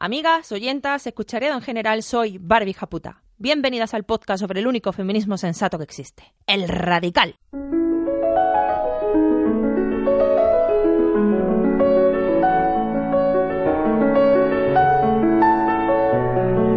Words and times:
Amigas, 0.00 0.52
oyentas, 0.52 1.08
escucharedo 1.08 1.54
en 1.54 1.60
general, 1.60 2.04
soy 2.04 2.38
Barbie 2.38 2.72
Japuta. 2.72 3.24
Bienvenidas 3.36 3.94
al 3.94 4.04
podcast 4.04 4.40
sobre 4.40 4.60
el 4.60 4.68
único 4.68 4.92
feminismo 4.92 5.36
sensato 5.36 5.76
que 5.76 5.82
existe, 5.82 6.36
el 6.46 6.68
radical. 6.68 7.34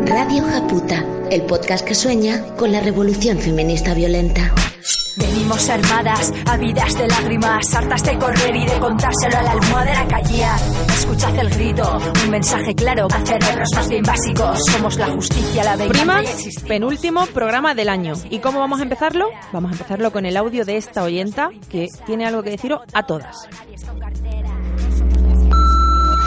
Radio 0.07 0.43
Japuta, 0.43 1.05
el 1.31 1.43
podcast 1.43 1.87
que 1.87 1.95
sueña 1.95 2.43
con 2.57 2.73
la 2.73 2.81
revolución 2.81 3.39
feminista 3.39 3.93
violenta. 3.93 4.53
Venimos 5.15 5.69
armadas, 5.69 6.33
habidas 6.45 6.97
de 6.97 7.07
lágrimas, 7.07 7.73
hartas 7.73 8.03
de 8.03 8.17
correr 8.17 8.53
y 8.53 8.65
de 8.65 8.79
contárselo 8.79 9.37
a 9.37 9.43
la 9.43 9.51
almohadera 9.51 10.07
callar. 10.07 10.59
Escuchad 10.89 11.37
el 11.37 11.49
grito, 11.49 11.99
un 12.25 12.29
mensaje 12.29 12.75
claro 12.75 13.07
a 13.09 13.25
cerebros 13.25 13.69
más 13.73 13.89
bien 13.89 14.03
básicos. 14.03 14.59
Somos 14.71 14.97
la 14.97 15.07
justicia, 15.07 15.63
la 15.63 15.75
venganza 15.77 15.99
Prima, 15.99 16.23
y 16.23 16.67
penúltimo 16.67 17.25
programa 17.27 17.75
del 17.75 17.87
año. 17.87 18.13
¿Y 18.29 18.39
cómo 18.39 18.59
vamos 18.59 18.81
a 18.81 18.83
empezarlo? 18.83 19.29
Vamos 19.53 19.71
a 19.71 19.73
empezarlo 19.75 20.11
con 20.11 20.25
el 20.25 20.35
audio 20.35 20.65
de 20.65 20.75
esta 20.75 21.03
oyenta 21.03 21.49
que 21.69 21.87
tiene 22.05 22.25
algo 22.25 22.43
que 22.43 22.49
deciros 22.49 22.81
a 22.91 23.05
todas. 23.05 23.47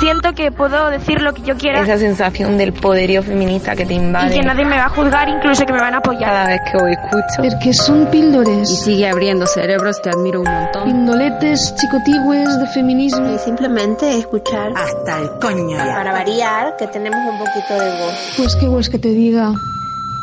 Siento 0.00 0.32
que 0.32 0.50
puedo 0.50 0.90
decir 0.90 1.20
lo 1.22 1.32
que 1.32 1.42
yo 1.42 1.56
quiera 1.56 1.82
esa 1.82 1.98
sensación 1.98 2.58
del 2.58 2.72
poderío 2.72 3.22
feminista 3.22 3.76
que 3.76 3.86
te 3.86 3.94
y 3.94 3.96
invade 3.96 4.34
que 4.34 4.42
nadie 4.42 4.64
me 4.64 4.76
va 4.76 4.86
a 4.86 4.88
juzgar, 4.88 5.28
incluso 5.28 5.64
que 5.64 5.72
me 5.72 5.80
van 5.80 5.94
a 5.94 5.98
apoyar. 5.98 6.30
cada 6.30 6.46
vez 6.46 6.60
que 6.70 6.76
os 6.76 6.90
escucho. 6.90 7.50
Porque 7.50 7.72
son 7.72 8.06
píldores, 8.06 8.70
y 8.70 8.76
sigue 8.76 9.08
abriendo 9.08 9.46
cerebros, 9.46 10.02
te 10.02 10.10
admiro 10.10 10.40
un 10.40 10.50
montón. 10.50 10.84
pindoletes 10.84 11.74
chicotigües 11.76 12.58
de 12.58 12.66
feminismo. 12.68 13.34
y 13.34 13.38
simplemente 13.38 14.18
escuchar 14.18 14.72
hasta 14.74 15.20
el 15.20 15.30
coño 15.40 15.76
ya. 15.76 15.94
para 15.94 16.12
variar 16.12 16.76
que 16.76 16.86
tenemos 16.88 17.20
un 17.30 17.38
poquito 17.38 17.74
de 17.74 17.90
voz. 18.00 18.34
Pues 18.36 18.56
qué 18.56 18.66
pues 18.66 18.88
que 18.88 18.98
te 18.98 19.08
diga, 19.08 19.52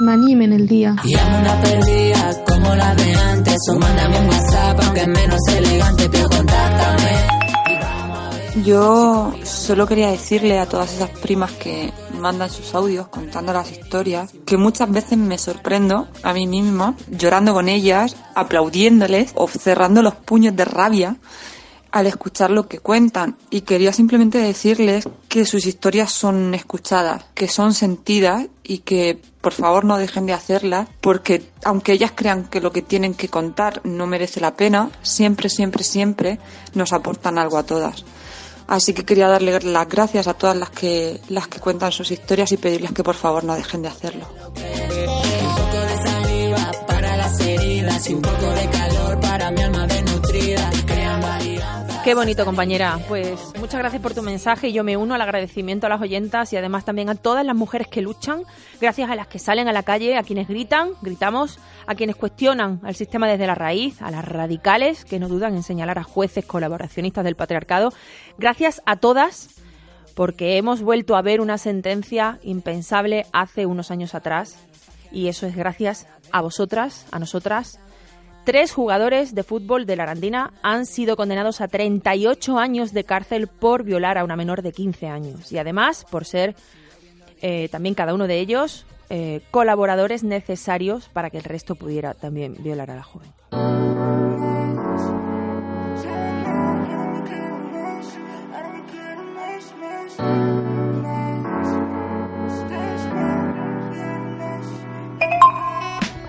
me 0.01 0.13
animen 0.13 0.53
el 0.53 0.67
día. 0.67 0.95
Llamo 1.03 1.39
una 1.39 1.61
perdida 1.61 2.31
como 2.47 2.75
la 2.75 2.95
de 2.95 3.15
antes 3.15 3.57
o 3.69 3.79
mándame 3.79 4.19
un 4.19 4.27
WhatsApp 4.27 4.79
aunque 4.83 5.01
es 5.01 5.07
menos 5.07 5.47
elegante 5.47 6.09
pero 6.11 6.29
contáctame 6.29 7.40
Yo 8.57 9.33
solo 9.45 9.87
quería 9.87 10.11
decirle 10.11 10.59
a 10.59 10.67
todas 10.67 10.93
esas 10.93 11.09
primas 11.09 11.53
que 11.53 11.93
mandan 12.19 12.49
sus 12.49 12.75
audios 12.75 13.07
contando 13.07 13.53
las 13.53 13.71
historias 13.71 14.29
que 14.45 14.57
muchas 14.57 14.91
veces 14.91 15.17
me 15.17 15.37
sorprendo 15.37 16.09
a 16.21 16.33
mí 16.33 16.47
misma 16.47 16.95
llorando 17.09 17.53
con 17.53 17.69
ellas, 17.69 18.17
aplaudiéndoles 18.35 19.31
o 19.35 19.47
cerrando 19.47 20.01
los 20.01 20.15
puños 20.15 20.53
de 20.53 20.65
rabia 20.65 21.15
al 21.91 22.07
escuchar 22.07 22.51
lo 22.51 22.67
que 22.67 22.79
cuentan 22.79 23.37
y 23.49 23.61
quería 23.61 23.93
simplemente 23.93 24.37
decirles 24.37 25.07
que 25.29 25.45
sus 25.45 25.65
historias 25.65 26.11
son 26.11 26.53
escuchadas, 26.53 27.25
que 27.33 27.47
son 27.47 27.73
sentidas 27.73 28.47
y 28.63 28.79
que 28.79 29.21
por 29.39 29.53
favor 29.53 29.85
no 29.85 29.97
dejen 29.97 30.25
de 30.25 30.33
hacerlas 30.33 30.89
porque 30.99 31.41
aunque 31.63 31.93
ellas 31.93 32.11
crean 32.13 32.43
que 32.43 32.59
lo 32.59 32.73
que 32.73 32.81
tienen 32.81 33.13
que 33.13 33.29
contar 33.29 33.79
no 33.85 34.07
merece 34.07 34.41
la 34.41 34.55
pena, 34.55 34.91
siempre, 35.03 35.47
siempre, 35.47 35.85
siempre 35.85 36.39
nos 36.73 36.91
aportan 36.91 37.37
algo 37.37 37.57
a 37.57 37.63
todas. 37.63 38.03
Así 38.71 38.93
que 38.93 39.03
quería 39.03 39.27
darle 39.27 39.59
las 39.59 39.89
gracias 39.89 40.27
a 40.27 40.33
todas 40.33 40.55
las 40.55 40.69
que, 40.69 41.19
las 41.27 41.49
que 41.49 41.59
cuentan 41.59 41.91
sus 41.91 42.09
historias 42.09 42.53
y 42.53 42.57
pedirles 42.57 42.93
que 42.93 43.03
por 43.03 43.15
favor 43.15 43.43
no 43.43 43.53
dejen 43.53 43.81
de 43.81 43.89
hacerlo. 43.89 44.25
un 48.09 48.21
poco 48.21 48.47
de 48.49 48.69
calor 48.69 49.19
para 49.21 49.51
mi 49.51 49.61
alma 49.61 49.87
desnutrida 49.87 50.80
Qué 52.03 52.15
bonito, 52.15 52.45
compañera. 52.45 52.97
Pues 53.07 53.53
muchas 53.59 53.79
gracias 53.79 54.01
por 54.01 54.15
tu 54.15 54.23
mensaje 54.23 54.73
yo 54.73 54.83
me 54.83 54.97
uno 54.97 55.13
al 55.13 55.21
agradecimiento 55.21 55.85
a 55.85 55.89
las 55.89 56.01
oyentas 56.01 56.51
y 56.51 56.57
además 56.57 56.83
también 56.83 57.09
a 57.09 57.15
todas 57.15 57.45
las 57.45 57.55
mujeres 57.55 57.87
que 57.87 58.01
luchan, 58.01 58.41
gracias 58.79 59.11
a 59.11 59.15
las 59.15 59.27
que 59.27 59.37
salen 59.37 59.67
a 59.67 59.71
la 59.71 59.83
calle, 59.83 60.17
a 60.17 60.23
quienes 60.23 60.47
gritan, 60.47 60.93
gritamos, 61.03 61.59
a 61.85 61.93
quienes 61.93 62.15
cuestionan 62.15 62.79
al 62.83 62.95
sistema 62.95 63.27
desde 63.27 63.45
la 63.45 63.53
raíz, 63.53 64.01
a 64.01 64.09
las 64.09 64.25
radicales 64.25 65.05
que 65.05 65.19
no 65.19 65.27
dudan 65.27 65.53
en 65.53 65.61
señalar 65.61 65.99
a 65.99 66.03
jueces 66.03 66.43
colaboracionistas 66.43 67.23
del 67.23 67.35
patriarcado. 67.35 67.93
Gracias 68.39 68.81
a 68.87 68.95
todas 68.95 69.49
porque 70.15 70.57
hemos 70.57 70.81
vuelto 70.81 71.15
a 71.15 71.21
ver 71.21 71.39
una 71.39 71.59
sentencia 71.59 72.39
impensable 72.41 73.27
hace 73.31 73.67
unos 73.67 73.91
años 73.91 74.15
atrás 74.15 74.57
y 75.11 75.27
eso 75.27 75.45
es 75.45 75.55
gracias 75.55 76.07
a 76.31 76.41
vosotras, 76.41 77.05
a 77.11 77.19
nosotras. 77.19 77.79
Tres 78.43 78.71
jugadores 78.73 79.35
de 79.35 79.43
fútbol 79.43 79.85
de 79.85 79.95
la 79.95 80.03
Arandina 80.03 80.51
han 80.63 80.87
sido 80.87 81.15
condenados 81.15 81.61
a 81.61 81.67
38 81.67 82.57
años 82.57 82.91
de 82.91 83.03
cárcel 83.03 83.47
por 83.47 83.83
violar 83.83 84.17
a 84.17 84.23
una 84.23 84.35
menor 84.35 84.63
de 84.63 84.71
15 84.71 85.07
años 85.07 85.51
y 85.51 85.59
además 85.59 86.05
por 86.09 86.25
ser 86.25 86.55
eh, 87.41 87.69
también 87.69 87.93
cada 87.93 88.15
uno 88.15 88.25
de 88.25 88.39
ellos 88.39 88.85
eh, 89.11 89.41
colaboradores 89.51 90.23
necesarios 90.23 91.07
para 91.09 91.29
que 91.29 91.37
el 91.37 91.43
resto 91.43 91.75
pudiera 91.75 92.15
también 92.15 92.55
violar 92.63 92.89
a 92.89 92.95
la 92.95 93.03
joven. 93.03 94.50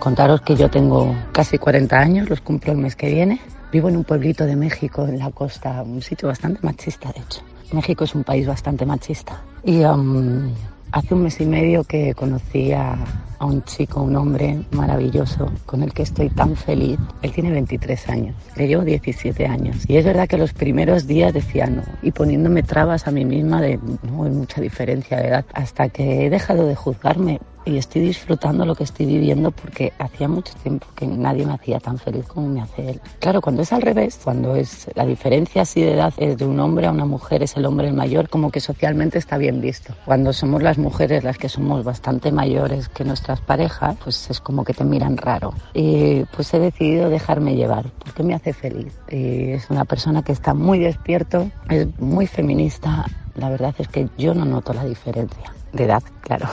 Contaros 0.02 0.40
que 0.40 0.56
yo 0.56 0.68
tengo 0.68 1.14
casi 1.30 1.58
40 1.58 1.96
años, 1.96 2.28
los 2.28 2.40
cumplo 2.40 2.72
el 2.72 2.78
mes 2.78 2.96
que 2.96 3.08
viene. 3.08 3.40
Vivo 3.70 3.88
en 3.88 3.96
un 3.98 4.02
pueblito 4.02 4.44
de 4.44 4.56
México, 4.56 5.06
en 5.06 5.20
la 5.20 5.30
costa, 5.30 5.80
un 5.82 6.02
sitio 6.02 6.26
bastante 6.26 6.58
machista, 6.64 7.12
de 7.12 7.20
hecho. 7.20 7.40
México 7.70 8.02
es 8.02 8.12
un 8.16 8.24
país 8.24 8.44
bastante 8.44 8.84
machista. 8.84 9.40
Y 9.62 9.84
um, 9.84 10.52
hace 10.90 11.14
un 11.14 11.22
mes 11.22 11.40
y 11.40 11.46
medio 11.46 11.84
que 11.84 12.14
conocí 12.14 12.72
a, 12.72 12.96
a 13.38 13.46
un 13.46 13.62
chico, 13.62 14.02
un 14.02 14.16
hombre 14.16 14.64
maravilloso, 14.72 15.52
con 15.66 15.84
el 15.84 15.92
que 15.92 16.02
estoy 16.02 16.30
tan 16.30 16.56
feliz. 16.56 16.98
Él 17.22 17.30
tiene 17.30 17.52
23 17.52 18.08
años, 18.08 18.34
le 18.56 18.66
llevo 18.66 18.82
17 18.82 19.46
años. 19.46 19.84
Y 19.86 19.98
es 19.98 20.04
verdad 20.04 20.26
que 20.26 20.36
los 20.36 20.52
primeros 20.52 21.06
días 21.06 21.32
decía 21.32 21.68
no, 21.68 21.82
y 22.02 22.10
poniéndome 22.10 22.64
trabas 22.64 23.06
a 23.06 23.12
mí 23.12 23.24
misma 23.24 23.60
de 23.60 23.78
no 24.10 24.24
hay 24.24 24.30
mucha 24.32 24.60
diferencia 24.60 25.18
de 25.18 25.28
edad, 25.28 25.44
hasta 25.54 25.90
que 25.90 26.26
he 26.26 26.30
dejado 26.30 26.66
de 26.66 26.74
juzgarme 26.74 27.38
y 27.64 27.76
estoy 27.76 28.02
disfrutando 28.02 28.64
lo 28.64 28.74
que 28.74 28.84
estoy 28.84 29.06
viviendo 29.06 29.50
porque 29.50 29.92
hacía 29.98 30.28
mucho 30.28 30.54
tiempo 30.62 30.86
que 30.96 31.06
nadie 31.06 31.46
me 31.46 31.54
hacía 31.54 31.78
tan 31.78 31.98
feliz 31.98 32.26
como 32.26 32.48
me 32.48 32.60
hace 32.60 32.90
él. 32.90 33.00
Claro, 33.20 33.40
cuando 33.40 33.62
es 33.62 33.72
al 33.72 33.82
revés, 33.82 34.20
cuando 34.22 34.56
es 34.56 34.88
la 34.94 35.06
diferencia 35.06 35.62
así 35.62 35.80
de 35.80 35.94
edad 35.94 36.12
es 36.16 36.36
de 36.36 36.44
un 36.44 36.58
hombre 36.60 36.86
a 36.86 36.90
una 36.90 37.04
mujer, 37.04 37.42
es 37.42 37.56
el 37.56 37.66
hombre 37.66 37.88
el 37.88 37.94
mayor, 37.94 38.28
como 38.28 38.50
que 38.50 38.60
socialmente 38.60 39.18
está 39.18 39.38
bien 39.38 39.60
visto. 39.60 39.94
Cuando 40.04 40.32
somos 40.32 40.62
las 40.62 40.78
mujeres 40.78 41.24
las 41.24 41.38
que 41.38 41.48
somos 41.48 41.84
bastante 41.84 42.32
mayores 42.32 42.88
que 42.88 43.04
nuestras 43.04 43.40
parejas, 43.40 43.96
pues 44.02 44.30
es 44.30 44.40
como 44.40 44.64
que 44.64 44.74
te 44.74 44.84
miran 44.84 45.16
raro. 45.16 45.54
Y 45.74 46.24
pues 46.36 46.52
he 46.54 46.58
decidido 46.58 47.08
dejarme 47.08 47.54
llevar 47.54 47.90
porque 47.98 48.22
me 48.22 48.34
hace 48.34 48.52
feliz. 48.52 48.94
Y 49.08 49.52
es 49.52 49.70
una 49.70 49.84
persona 49.84 50.22
que 50.22 50.32
está 50.32 50.54
muy 50.54 50.78
despierto, 50.78 51.50
es 51.68 51.86
muy 51.98 52.26
feminista. 52.26 53.06
La 53.34 53.48
verdad 53.48 53.74
es 53.78 53.88
que 53.88 54.08
yo 54.18 54.34
no 54.34 54.44
noto 54.44 54.72
la 54.72 54.84
diferencia. 54.84 55.52
De 55.72 55.84
edad, 55.84 56.02
claro. 56.20 56.48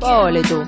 Ole 0.00 0.42
tú. 0.42 0.64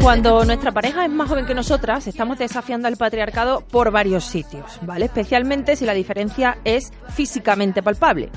Cuando 0.00 0.44
nuestra 0.46 0.72
pareja 0.72 1.04
es 1.04 1.10
más 1.10 1.28
joven 1.28 1.44
que 1.44 1.54
nosotras, 1.54 2.06
estamos 2.06 2.38
desafiando 2.38 2.88
al 2.88 2.96
patriarcado 2.96 3.60
por 3.60 3.90
varios 3.90 4.24
sitios, 4.24 4.78
¿vale? 4.82 5.04
Especialmente 5.04 5.76
si 5.76 5.84
la 5.84 5.92
diferencia 5.92 6.56
es 6.64 6.90
físicamente 7.10 7.82
palpable. 7.82 8.30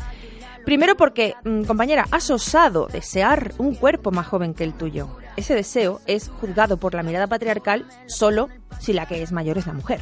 Primero 0.66 0.96
porque, 0.96 1.36
mm, 1.44 1.64
compañera, 1.64 2.08
has 2.12 2.30
osado 2.30 2.88
desear 2.88 3.54
un 3.58 3.76
cuerpo 3.76 4.12
más 4.12 4.28
joven 4.28 4.54
que 4.54 4.64
el 4.64 4.74
tuyo. 4.74 5.10
Ese 5.36 5.56
deseo 5.56 6.00
es 6.06 6.30
juzgado 6.30 6.78
por 6.78 6.94
la 6.94 7.04
mirada 7.04 7.28
patriarcal 7.28 7.86
solo 8.06 8.50
si 8.80 8.94
la 8.94 9.06
que 9.06 9.22
es 9.22 9.32
mayor 9.32 9.58
es 9.58 9.68
la 9.68 9.74
mujer. 9.74 10.00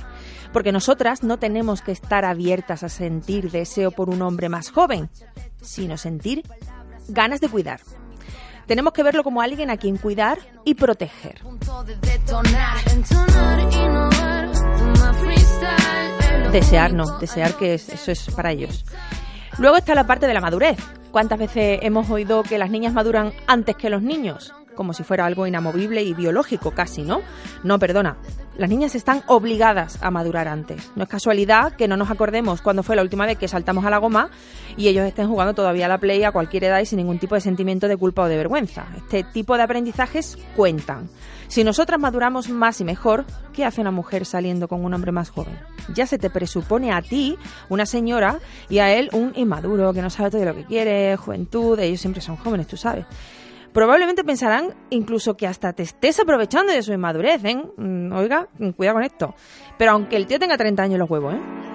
Porque 0.53 0.71
nosotras 0.71 1.23
no 1.23 1.39
tenemos 1.39 1.81
que 1.81 1.91
estar 1.91 2.25
abiertas 2.25 2.83
a 2.83 2.89
sentir 2.89 3.49
deseo 3.49 3.91
por 3.91 4.09
un 4.09 4.21
hombre 4.21 4.49
más 4.49 4.69
joven, 4.69 5.09
sino 5.61 5.97
sentir 5.97 6.43
ganas 7.07 7.39
de 7.39 7.49
cuidar. 7.49 7.79
Tenemos 8.67 8.93
que 8.93 9.03
verlo 9.03 9.23
como 9.23 9.41
alguien 9.41 9.69
a 9.69 9.77
quien 9.77 9.97
cuidar 9.97 10.37
y 10.63 10.75
proteger. 10.75 11.41
Desear 16.51 16.93
no, 16.93 17.17
desear 17.19 17.53
que 17.55 17.73
eso 17.73 18.11
es 18.11 18.29
para 18.35 18.51
ellos. 18.51 18.85
Luego 19.57 19.77
está 19.77 19.95
la 19.95 20.07
parte 20.07 20.27
de 20.27 20.33
la 20.33 20.41
madurez. 20.41 20.77
¿Cuántas 21.11 21.37
veces 21.37 21.79
hemos 21.81 22.09
oído 22.09 22.41
que 22.43 22.57
las 22.57 22.69
niñas 22.69 22.93
maduran 22.93 23.33
antes 23.47 23.75
que 23.75 23.89
los 23.89 24.01
niños? 24.01 24.53
Como 24.75 24.93
si 24.93 25.03
fuera 25.03 25.25
algo 25.25 25.45
inamovible 25.45 26.01
y 26.01 26.13
biológico 26.13 26.71
casi, 26.71 27.03
¿no? 27.03 27.21
No, 27.63 27.77
perdona. 27.77 28.15
Las 28.57 28.69
niñas 28.69 28.95
están 28.95 29.23
obligadas 29.27 30.01
a 30.01 30.11
madurar 30.11 30.47
antes. 30.47 30.91
No 30.95 31.03
es 31.03 31.09
casualidad 31.09 31.73
que 31.73 31.87
no 31.87 31.97
nos 31.97 32.09
acordemos 32.09 32.61
cuándo 32.61 32.81
fue 32.81 32.95
la 32.95 33.01
última 33.01 33.25
vez 33.25 33.37
que 33.37 33.47
saltamos 33.47 33.85
a 33.85 33.89
la 33.89 33.97
goma 33.97 34.29
y 34.77 34.87
ellos 34.87 35.05
estén 35.05 35.27
jugando 35.27 35.53
todavía 35.53 35.85
a 35.85 35.89
la 35.89 35.97
play 35.97 36.23
a 36.23 36.31
cualquier 36.31 36.65
edad 36.65 36.79
y 36.79 36.85
sin 36.85 36.97
ningún 36.97 37.19
tipo 37.19 37.35
de 37.35 37.41
sentimiento 37.41 37.87
de 37.87 37.97
culpa 37.97 38.23
o 38.23 38.27
de 38.27 38.37
vergüenza. 38.37 38.85
Este 38.97 39.23
tipo 39.23 39.57
de 39.57 39.63
aprendizajes 39.63 40.37
cuentan. 40.55 41.09
Si 41.51 41.65
nosotras 41.65 41.99
maduramos 41.99 42.47
más 42.47 42.79
y 42.79 42.85
mejor, 42.85 43.25
¿qué 43.51 43.65
hace 43.65 43.81
una 43.81 43.91
mujer 43.91 44.25
saliendo 44.25 44.69
con 44.69 44.85
un 44.85 44.93
hombre 44.93 45.11
más 45.11 45.31
joven? 45.31 45.59
Ya 45.93 46.07
se 46.07 46.17
te 46.17 46.29
presupone 46.29 46.93
a 46.93 47.01
ti, 47.01 47.37
una 47.67 47.85
señora, 47.85 48.39
y 48.69 48.79
a 48.79 48.93
él 48.93 49.09
un 49.11 49.33
inmaduro 49.35 49.91
que 49.91 50.01
no 50.01 50.09
sabe 50.09 50.31
todo 50.31 50.45
lo 50.45 50.55
que 50.55 50.63
quiere, 50.63 51.17
juventud, 51.17 51.77
ellos 51.77 51.99
siempre 51.99 52.21
son 52.21 52.37
jóvenes, 52.37 52.67
tú 52.67 52.77
sabes. 52.77 53.05
Probablemente 53.73 54.23
pensarán 54.23 54.73
incluso 54.91 55.35
que 55.35 55.45
hasta 55.45 55.73
te 55.73 55.83
estés 55.83 56.21
aprovechando 56.21 56.71
de 56.71 56.81
su 56.83 56.93
inmadurez, 56.93 57.43
¿eh? 57.43 57.61
Mm, 57.75 58.13
oiga, 58.13 58.47
cuidado 58.77 58.95
con 58.95 59.03
esto. 59.03 59.35
Pero 59.77 59.91
aunque 59.91 60.15
el 60.15 60.27
tío 60.27 60.39
tenga 60.39 60.55
30 60.55 60.83
años 60.83 60.99
los 60.99 61.09
huevos, 61.09 61.33
¿eh? 61.33 61.70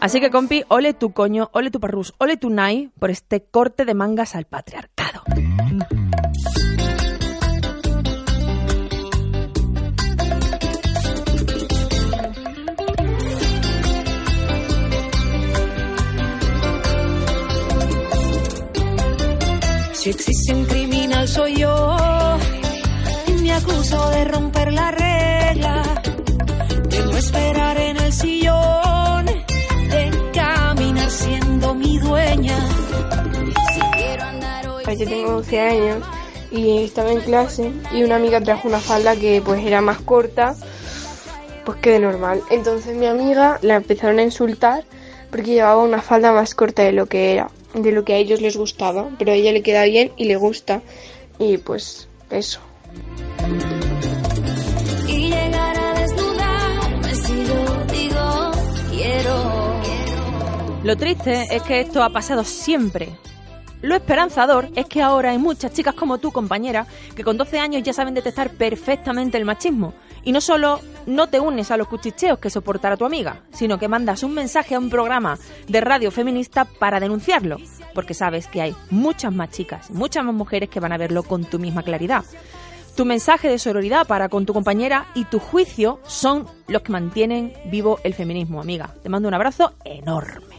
Así 0.00 0.20
que, 0.20 0.30
compi, 0.30 0.64
ole 0.68 0.94
tu 0.94 1.12
coño, 1.12 1.50
ole 1.52 1.70
tu 1.70 1.80
parrus, 1.80 2.14
ole 2.18 2.36
tu 2.36 2.50
nai 2.50 2.90
por 2.98 3.10
este 3.10 3.44
corte 3.44 3.84
de 3.84 3.94
mangas 3.94 4.34
al 4.34 4.46
patriarcado. 4.46 5.22
Si 20.02 20.10
existe 20.10 20.52
un 20.52 20.64
criminal 20.64 21.28
soy 21.28 21.60
yo. 21.60 21.96
Me 23.40 23.52
acuso 23.52 24.10
de 24.10 24.24
romper 24.24 24.72
la 24.72 24.90
regla, 24.90 26.02
de 26.88 27.04
no 27.04 27.16
esperar 27.16 27.78
en 27.78 28.01
Yo 34.98 35.06
tengo 35.06 35.32
12 35.32 35.60
años 35.60 36.04
y 36.50 36.84
estaba 36.84 37.12
en 37.12 37.20
clase 37.20 37.72
y 37.92 38.02
una 38.02 38.16
amiga 38.16 38.40
trajo 38.40 38.68
una 38.68 38.78
falda 38.78 39.16
que 39.16 39.40
pues 39.42 39.64
era 39.64 39.80
más 39.80 40.00
corta 40.00 40.54
pues 41.64 41.78
que 41.78 41.90
de 41.90 42.00
normal. 42.00 42.42
Entonces 42.50 42.96
mi 42.96 43.06
amiga 43.06 43.58
la 43.62 43.76
empezaron 43.76 44.18
a 44.18 44.22
insultar 44.22 44.84
porque 45.30 45.52
llevaba 45.52 45.82
una 45.82 46.02
falda 46.02 46.32
más 46.32 46.54
corta 46.54 46.82
de 46.82 46.92
lo 46.92 47.06
que 47.06 47.32
era, 47.32 47.50
de 47.74 47.92
lo 47.92 48.04
que 48.04 48.14
a 48.14 48.16
ellos 48.16 48.40
les 48.40 48.56
gustaba, 48.56 49.08
pero 49.18 49.32
a 49.32 49.34
ella 49.34 49.52
le 49.52 49.62
queda 49.62 49.84
bien 49.84 50.12
y 50.16 50.26
le 50.26 50.36
gusta. 50.36 50.82
Y 51.38 51.56
pues 51.56 52.08
eso. 52.30 52.60
y 55.08 55.30
llegar 55.30 55.78
a 55.78 56.00
desnudarme 56.00 57.14
si 57.14 57.46
yo 57.46 57.84
digo 57.92 58.50
quiero. 58.90 59.80
Lo 60.84 60.96
triste 60.96 61.46
es 61.50 61.62
que 61.62 61.80
esto 61.80 62.02
ha 62.02 62.10
pasado 62.10 62.44
siempre. 62.44 63.16
Lo 63.82 63.96
esperanzador 63.96 64.68
es 64.76 64.86
que 64.86 65.02
ahora 65.02 65.30
hay 65.30 65.38
muchas 65.38 65.72
chicas 65.72 65.94
como 65.94 66.18
tú, 66.18 66.30
compañera, 66.30 66.86
que 67.16 67.24
con 67.24 67.36
12 67.36 67.58
años 67.58 67.82
ya 67.82 67.92
saben 67.92 68.14
detectar 68.14 68.50
perfectamente 68.50 69.36
el 69.38 69.44
machismo. 69.44 69.92
Y 70.22 70.30
no 70.30 70.40
solo 70.40 70.80
no 71.06 71.26
te 71.26 71.40
unes 71.40 71.72
a 71.72 71.76
los 71.76 71.88
cuchicheos 71.88 72.38
que 72.38 72.48
soportará 72.48 72.96
tu 72.96 73.04
amiga, 73.04 73.42
sino 73.52 73.78
que 73.78 73.88
mandas 73.88 74.22
un 74.22 74.34
mensaje 74.34 74.76
a 74.76 74.78
un 74.78 74.88
programa 74.88 75.36
de 75.66 75.80
radio 75.80 76.12
feminista 76.12 76.64
para 76.64 77.00
denunciarlo. 77.00 77.56
Porque 77.92 78.14
sabes 78.14 78.46
que 78.46 78.62
hay 78.62 78.76
muchas 78.90 79.32
más 79.32 79.50
chicas, 79.50 79.90
muchas 79.90 80.24
más 80.24 80.34
mujeres 80.34 80.70
que 80.70 80.78
van 80.78 80.92
a 80.92 80.96
verlo 80.96 81.24
con 81.24 81.44
tu 81.44 81.58
misma 81.58 81.82
claridad. 81.82 82.24
Tu 82.94 83.04
mensaje 83.04 83.48
de 83.48 83.58
sororidad 83.58 84.06
para 84.06 84.28
con 84.28 84.46
tu 84.46 84.52
compañera 84.52 85.06
y 85.14 85.24
tu 85.24 85.40
juicio 85.40 85.98
son 86.06 86.46
los 86.68 86.82
que 86.82 86.92
mantienen 86.92 87.52
vivo 87.64 87.98
el 88.04 88.14
feminismo, 88.14 88.60
amiga. 88.60 88.94
Te 89.02 89.08
mando 89.08 89.28
un 89.28 89.34
abrazo 89.34 89.72
enorme. 89.84 90.56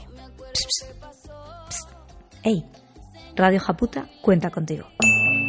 Radio 3.35 3.59
Japuta 3.59 4.05
cuenta 4.21 4.49
contigo. 4.49 4.85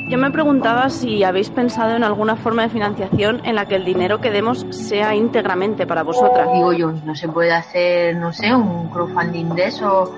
Yo 0.08 0.18
me 0.18 0.30
preguntaba 0.30 0.90
si 0.90 1.24
habéis 1.24 1.48
pensado 1.48 1.96
en 1.96 2.04
alguna 2.04 2.36
forma 2.36 2.62
de 2.62 2.68
financiación 2.68 3.40
en 3.44 3.54
la 3.54 3.66
que 3.66 3.76
el 3.76 3.84
dinero 3.84 4.20
que 4.20 4.30
demos 4.30 4.66
sea 4.70 5.14
íntegramente 5.14 5.86
para 5.86 6.02
vosotras. 6.02 6.48
Digo 6.52 6.72
yo, 6.74 6.92
no 6.92 7.14
se 7.14 7.28
puede 7.28 7.52
hacer, 7.52 8.16
no 8.16 8.32
sé, 8.32 8.54
un 8.54 8.90
crowdfunding 8.90 9.54
de 9.54 9.64
eso. 9.64 10.14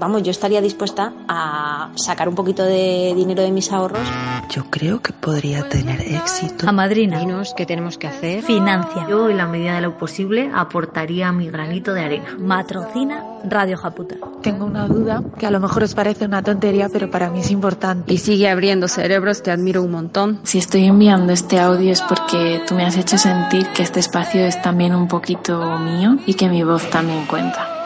Vamos, 0.00 0.22
yo 0.22 0.30
estaría 0.30 0.62
dispuesta 0.62 1.12
a 1.28 1.90
sacar 1.94 2.26
un 2.28 2.34
poquito 2.34 2.64
de 2.64 3.12
dinero 3.14 3.42
de 3.42 3.50
mis 3.50 3.70
ahorros. 3.70 4.00
Yo 4.48 4.64
creo 4.70 5.02
que 5.02 5.12
podría 5.12 5.68
tener 5.68 6.00
éxito. 6.00 6.66
A 6.66 6.72
madrina. 6.72 7.18
Dinos 7.18 7.52
qué 7.54 7.66
tenemos 7.66 7.98
que 7.98 8.06
hacer. 8.06 8.42
Financia. 8.42 9.06
Yo, 9.08 9.28
en 9.28 9.36
la 9.36 9.46
medida 9.46 9.74
de 9.74 9.82
lo 9.82 9.98
posible, 9.98 10.50
aportaría 10.54 11.30
mi 11.32 11.50
granito 11.50 11.92
de 11.92 12.00
arena. 12.00 12.36
Matrocina 12.38 13.24
Radio 13.44 13.76
Japuta. 13.76 14.16
Tengo 14.42 14.64
una 14.64 14.86
duda 14.86 15.22
que 15.38 15.46
a 15.46 15.50
lo 15.50 15.60
mejor 15.60 15.82
os 15.82 15.94
parece 15.94 16.24
una 16.24 16.42
tontería, 16.42 16.88
pero 16.90 17.10
para 17.10 17.28
mí 17.30 17.40
es 17.40 17.50
importante. 17.50 18.12
Y 18.12 18.16
sigue 18.18 18.48
abriendo 18.48 18.88
cerebros, 18.88 19.42
te 19.42 19.50
admiro 19.50 19.82
un 19.82 19.90
montón. 19.90 20.40
Si 20.44 20.58
estoy 20.58 20.86
enviando 20.86 21.32
este 21.32 21.60
audio 21.60 21.92
es 21.92 22.00
porque 22.00 22.62
tú 22.66 22.74
me 22.74 22.84
has 22.84 22.96
hecho 22.96 23.18
sentir 23.18 23.66
que 23.68 23.82
este 23.82 24.00
espacio 24.00 24.40
es 24.46 24.60
también 24.62 24.94
un 24.94 25.08
poquito 25.08 25.78
mío 25.78 26.16
y 26.24 26.34
que 26.34 26.48
mi 26.48 26.62
voz 26.62 26.88
también 26.88 27.26
cuenta. 27.26 27.79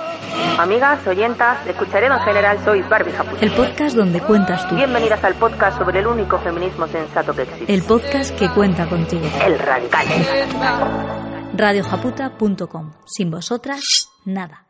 Amigas, 0.58 1.06
oyentas, 1.06 1.64
de 1.64 1.72
Escucharero 1.72 2.14
en 2.14 2.20
general, 2.20 2.58
soy 2.64 2.82
Barbie 2.82 3.12
Japuta. 3.12 3.44
El 3.44 3.52
podcast 3.52 3.96
donde 3.96 4.20
cuentas 4.20 4.68
tú. 4.68 4.76
Bienvenidas 4.76 5.22
al 5.24 5.34
podcast 5.34 5.78
sobre 5.78 6.00
el 6.00 6.06
único 6.06 6.38
feminismo 6.38 6.86
sensato 6.86 7.34
que 7.34 7.42
existe. 7.42 7.72
El 7.72 7.82
podcast 7.82 8.38
que 8.38 8.48
cuenta 8.50 8.88
contigo. 8.88 9.26
El 9.44 9.58
radical. 9.58 10.06
Radiojaputa.com. 11.56 12.92
Sin 13.04 13.30
vosotras, 13.30 13.80
nada. 14.24 14.64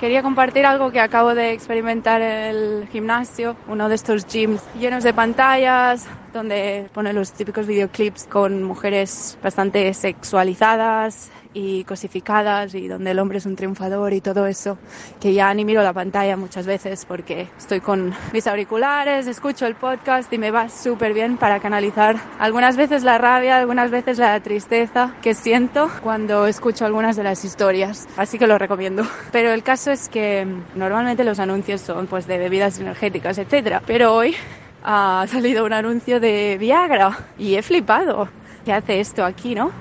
Quería 0.00 0.22
compartir 0.22 0.64
algo 0.64 0.90
que 0.90 1.00
acabo 1.00 1.34
de 1.34 1.52
experimentar 1.52 2.22
en 2.22 2.56
el 2.56 2.88
gimnasio, 2.88 3.54
uno 3.68 3.90
de 3.90 3.96
estos 3.96 4.26
gyms 4.26 4.62
llenos 4.78 5.04
de 5.04 5.12
pantallas, 5.12 6.08
donde 6.32 6.88
pone 6.94 7.12
los 7.12 7.32
típicos 7.32 7.66
videoclips 7.66 8.24
con 8.24 8.62
mujeres 8.62 9.36
bastante 9.42 9.92
sexualizadas 9.92 11.30
y 11.52 11.84
cosificadas 11.84 12.74
y 12.74 12.88
donde 12.88 13.10
el 13.10 13.18
hombre 13.18 13.38
es 13.38 13.46
un 13.46 13.56
triunfador 13.56 14.12
y 14.12 14.20
todo 14.20 14.46
eso, 14.46 14.78
que 15.20 15.32
ya 15.32 15.52
ni 15.54 15.64
miro 15.64 15.82
la 15.82 15.92
pantalla 15.92 16.36
muchas 16.36 16.66
veces 16.66 17.04
porque 17.04 17.48
estoy 17.58 17.80
con 17.80 18.14
mis 18.32 18.46
auriculares, 18.46 19.26
escucho 19.26 19.66
el 19.66 19.74
podcast 19.74 20.32
y 20.32 20.38
me 20.38 20.50
va 20.50 20.68
súper 20.68 21.12
bien 21.12 21.36
para 21.36 21.60
canalizar 21.60 22.16
algunas 22.38 22.76
veces 22.76 23.02
la 23.02 23.18
rabia, 23.18 23.56
algunas 23.56 23.90
veces 23.90 24.18
la 24.18 24.38
tristeza 24.40 25.14
que 25.22 25.34
siento 25.34 25.90
cuando 26.02 26.46
escucho 26.46 26.86
algunas 26.86 27.16
de 27.16 27.24
las 27.24 27.44
historias. 27.44 28.08
Así 28.16 28.38
que 28.38 28.46
lo 28.46 28.58
recomiendo. 28.58 29.04
Pero 29.32 29.52
el 29.52 29.62
caso 29.62 29.90
es 29.90 30.08
que 30.08 30.46
normalmente 30.74 31.24
los 31.24 31.38
anuncios 31.38 31.80
son 31.80 32.06
pues 32.06 32.26
de 32.26 32.38
bebidas 32.38 32.78
energéticas, 32.78 33.38
etcétera, 33.38 33.82
pero 33.86 34.14
hoy 34.14 34.34
ha 34.82 35.26
salido 35.28 35.64
un 35.64 35.72
anuncio 35.72 36.20
de 36.20 36.56
Viagra 36.58 37.18
y 37.38 37.54
he 37.56 37.62
flipado. 37.62 38.28
¿Qué 38.64 38.72
hace 38.72 39.00
esto 39.00 39.24
aquí, 39.24 39.54
no? 39.54 39.72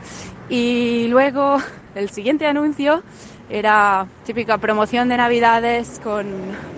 Y 0.49 1.07
luego 1.09 1.57
el 1.95 2.09
siguiente 2.09 2.45
anuncio 2.45 3.03
era 3.49 4.07
típica 4.25 4.57
promoción 4.57 5.09
de 5.09 5.17
Navidades 5.17 5.99
con 6.03 6.25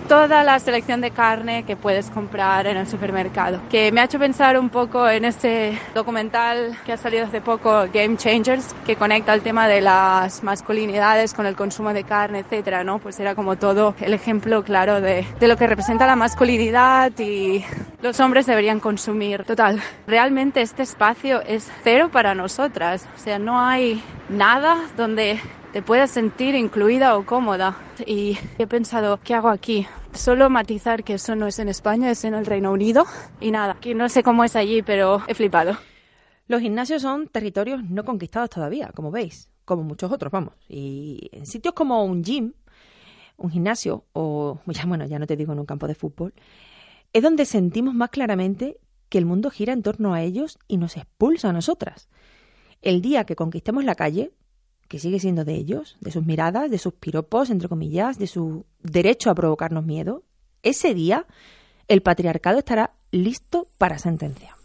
toda 0.08 0.42
la 0.42 0.58
selección 0.58 1.00
de 1.00 1.10
carne 1.10 1.64
que 1.64 1.76
puedes 1.76 2.10
comprar 2.10 2.66
en 2.66 2.76
el 2.76 2.86
supermercado. 2.86 3.60
Que 3.70 3.92
me 3.92 4.00
ha 4.00 4.04
hecho 4.04 4.18
pensar 4.18 4.58
un 4.58 4.68
poco 4.68 5.08
en 5.08 5.24
este 5.24 5.78
documental 5.94 6.76
que 6.84 6.92
ha 6.92 6.96
salido 6.96 7.26
hace 7.26 7.40
poco, 7.40 7.86
Game 7.92 8.16
Changers, 8.16 8.74
que 8.84 8.96
conecta 8.96 9.32
el 9.34 9.42
tema 9.42 9.68
de 9.68 9.80
las 9.80 10.42
masculinidades 10.42 11.34
con 11.34 11.46
el 11.46 11.56
consumo 11.56 11.92
de 11.92 12.04
carne, 12.04 12.40
etcétera, 12.40 12.84
¿no? 12.84 12.98
Pues 12.98 13.20
era 13.20 13.34
como 13.34 13.56
todo 13.56 13.94
el 14.00 14.14
ejemplo 14.14 14.62
claro 14.64 15.00
de, 15.00 15.26
de 15.38 15.48
lo 15.48 15.56
que 15.56 15.66
representa 15.66 16.06
la 16.06 16.16
masculinidad 16.16 17.12
y 17.18 17.64
los 18.02 18.18
hombres 18.20 18.46
deberían 18.46 18.80
consumir. 18.80 19.44
Total, 19.44 19.80
realmente 20.06 20.60
este 20.60 20.82
espacio 20.82 21.42
es 21.42 21.70
cero 21.84 22.10
para 22.12 22.34
nosotras. 22.34 23.06
O 23.16 23.18
sea, 23.18 23.38
no 23.38 23.60
hay 23.60 24.02
nada 24.28 24.76
donde 24.96 25.40
te 25.72 25.82
puedas 25.82 26.10
sentir 26.10 26.54
incluida 26.54 27.16
o 27.16 27.24
cómoda. 27.24 27.76
Y 28.06 28.36
he 28.58 28.66
pensado, 28.66 29.18
¿qué 29.24 29.34
hago 29.34 29.48
aquí? 29.48 29.86
Solo 30.12 30.50
matizar 30.50 31.02
que 31.02 31.14
eso 31.14 31.34
no 31.34 31.46
es 31.46 31.58
en 31.58 31.68
España, 31.68 32.10
es 32.10 32.24
en 32.24 32.34
el 32.34 32.44
Reino 32.44 32.70
Unido. 32.70 33.06
Y 33.40 33.50
nada, 33.50 33.78
que 33.80 33.94
no 33.94 34.08
sé 34.08 34.22
cómo 34.22 34.44
es 34.44 34.54
allí, 34.54 34.82
pero 34.82 35.22
he 35.26 35.34
flipado. 35.34 35.76
Los 36.46 36.60
gimnasios 36.60 37.02
son 37.02 37.28
territorios 37.28 37.82
no 37.84 38.04
conquistados 38.04 38.50
todavía, 38.50 38.90
como 38.94 39.10
veis, 39.10 39.48
como 39.64 39.82
muchos 39.82 40.12
otros, 40.12 40.30
vamos. 40.30 40.54
Y 40.68 41.30
en 41.32 41.46
sitios 41.46 41.72
como 41.72 42.04
un 42.04 42.22
gym, 42.22 42.52
un 43.38 43.50
gimnasio 43.50 44.04
o, 44.12 44.60
ya, 44.66 44.84
bueno, 44.84 45.06
ya 45.06 45.18
no 45.18 45.26
te 45.26 45.36
digo 45.36 45.54
en 45.54 45.60
un 45.60 45.66
campo 45.66 45.86
de 45.86 45.94
fútbol, 45.94 46.34
es 47.14 47.22
donde 47.22 47.46
sentimos 47.46 47.94
más 47.94 48.10
claramente 48.10 48.78
que 49.08 49.18
el 49.18 49.24
mundo 49.24 49.50
gira 49.50 49.72
en 49.72 49.82
torno 49.82 50.12
a 50.12 50.22
ellos 50.22 50.58
y 50.68 50.76
nos 50.76 50.96
expulsa 50.96 51.50
a 51.50 51.52
nosotras. 51.52 52.08
El 52.82 53.00
día 53.00 53.24
que 53.24 53.36
conquistemos 53.36 53.84
la 53.84 53.94
calle, 53.94 54.32
que 54.88 54.98
sigue 54.98 55.18
siendo 55.18 55.44
de 55.44 55.54
ellos, 55.54 55.96
de 56.00 56.10
sus 56.10 56.24
miradas, 56.26 56.70
de 56.70 56.78
sus 56.78 56.92
piropos, 56.92 57.50
entre 57.50 57.68
comillas, 57.68 58.18
de 58.18 58.26
su 58.26 58.64
derecho 58.82 59.30
a 59.30 59.34
provocarnos 59.34 59.84
miedo, 59.84 60.22
ese 60.62 60.94
día 60.94 61.26
el 61.88 62.02
patriarcado 62.02 62.58
estará 62.58 62.94
listo 63.10 63.68
para 63.78 63.98
sentencia. 63.98 64.56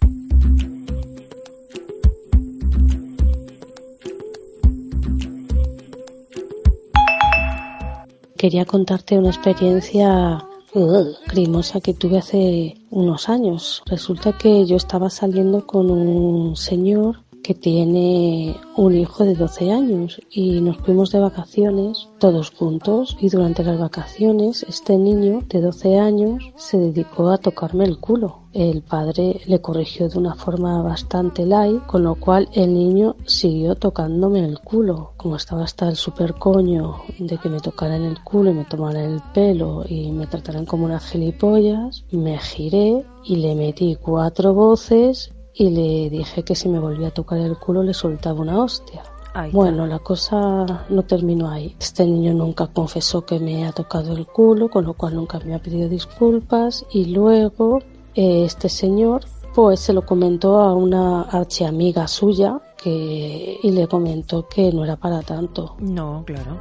Quería 8.37 8.65
contarte 8.65 9.17
una 9.17 9.29
experiencia 9.29 10.45
uh, 10.73 11.81
que 11.83 11.93
tuve 11.95 12.19
hace 12.19 12.77
unos 12.91 13.29
años. 13.29 13.81
Resulta 13.87 14.37
que 14.37 14.65
yo 14.67 14.75
estaba 14.75 15.09
saliendo 15.09 15.65
con 15.65 15.89
un 15.89 16.55
señor 16.55 17.23
que 17.47 17.55
tiene 17.55 18.57
un 18.75 18.93
hijo 18.93 19.23
de 19.23 19.33
12 19.33 19.71
años 19.71 20.21
y 20.29 20.59
nos 20.59 20.75
fuimos 20.79 21.11
de 21.11 21.21
vacaciones 21.21 22.09
todos 22.19 22.51
juntos 22.51 23.15
y 23.21 23.29
durante 23.29 23.63
las 23.63 23.79
vacaciones 23.79 24.65
este 24.67 24.97
niño 24.97 25.39
de 25.47 25.61
12 25.61 25.97
años 25.97 26.43
se 26.57 26.77
dedicó 26.77 27.29
a 27.29 27.37
tocarme 27.37 27.85
el 27.85 27.99
culo. 27.99 28.39
El 28.51 28.81
padre 28.81 29.39
le 29.45 29.61
corrigió 29.61 30.09
de 30.09 30.17
una 30.17 30.35
forma 30.35 30.81
bastante 30.81 31.45
light, 31.45 31.85
con 31.85 32.03
lo 32.03 32.15
cual 32.15 32.49
el 32.51 32.73
niño 32.73 33.15
siguió 33.25 33.75
tocándome 33.75 34.43
el 34.43 34.59
culo. 34.59 35.13
Como 35.15 35.37
estaba 35.37 35.63
hasta 35.63 35.87
el 35.87 35.95
super 35.95 36.33
coño 36.33 36.95
de 37.17 37.37
que 37.37 37.47
me 37.47 37.61
tocaran 37.61 38.03
el 38.03 38.21
culo 38.23 38.49
y 38.49 38.55
me 38.55 38.65
tomaran 38.65 39.13
el 39.13 39.21
pelo 39.33 39.85
y 39.87 40.11
me 40.11 40.27
trataran 40.27 40.65
como 40.65 40.83
unas 40.83 41.05
gilipollas, 41.05 42.03
me 42.11 42.37
giré 42.39 43.05
y 43.23 43.37
le 43.37 43.55
metí 43.55 43.95
cuatro 43.95 44.53
voces 44.53 45.31
y 45.57 45.69
le 45.69 46.09
dije 46.09 46.43
que 46.43 46.55
si 46.55 46.69
me 46.69 46.79
volvía 46.79 47.07
a 47.07 47.11
tocar 47.11 47.39
el 47.39 47.57
culo 47.57 47.81
le 47.83 47.93
soltaba 47.93 48.39
una 48.39 48.61
hostia. 48.61 49.03
bueno, 49.51 49.85
la 49.85 49.99
cosa 49.99 50.85
no 50.89 51.03
terminó 51.03 51.49
ahí. 51.49 51.75
Este 51.79 52.05
niño 52.05 52.33
nunca 52.33 52.67
confesó 52.67 53.25
que 53.25 53.39
me 53.39 53.65
ha 53.65 53.71
tocado 53.71 54.15
el 54.15 54.25
culo, 54.25 54.69
con 54.69 54.85
lo 54.85 54.93
cual 54.93 55.15
nunca 55.15 55.39
me 55.39 55.53
ha 55.53 55.59
pedido 55.59 55.89
disculpas 55.89 56.85
y 56.91 57.05
luego 57.05 57.79
eh, 58.15 58.45
este 58.45 58.69
señor 58.69 59.21
pues 59.53 59.79
se 59.79 59.93
lo 59.93 60.05
comentó 60.05 60.59
a 60.59 60.75
una 60.75 61.23
archiamiga 61.23 62.07
suya 62.07 62.59
que 62.77 63.59
y 63.61 63.71
le 63.71 63.87
comentó 63.87 64.47
que 64.47 64.71
no 64.71 64.83
era 64.83 64.95
para 64.95 65.21
tanto. 65.21 65.75
No, 65.79 66.23
claro. 66.25 66.57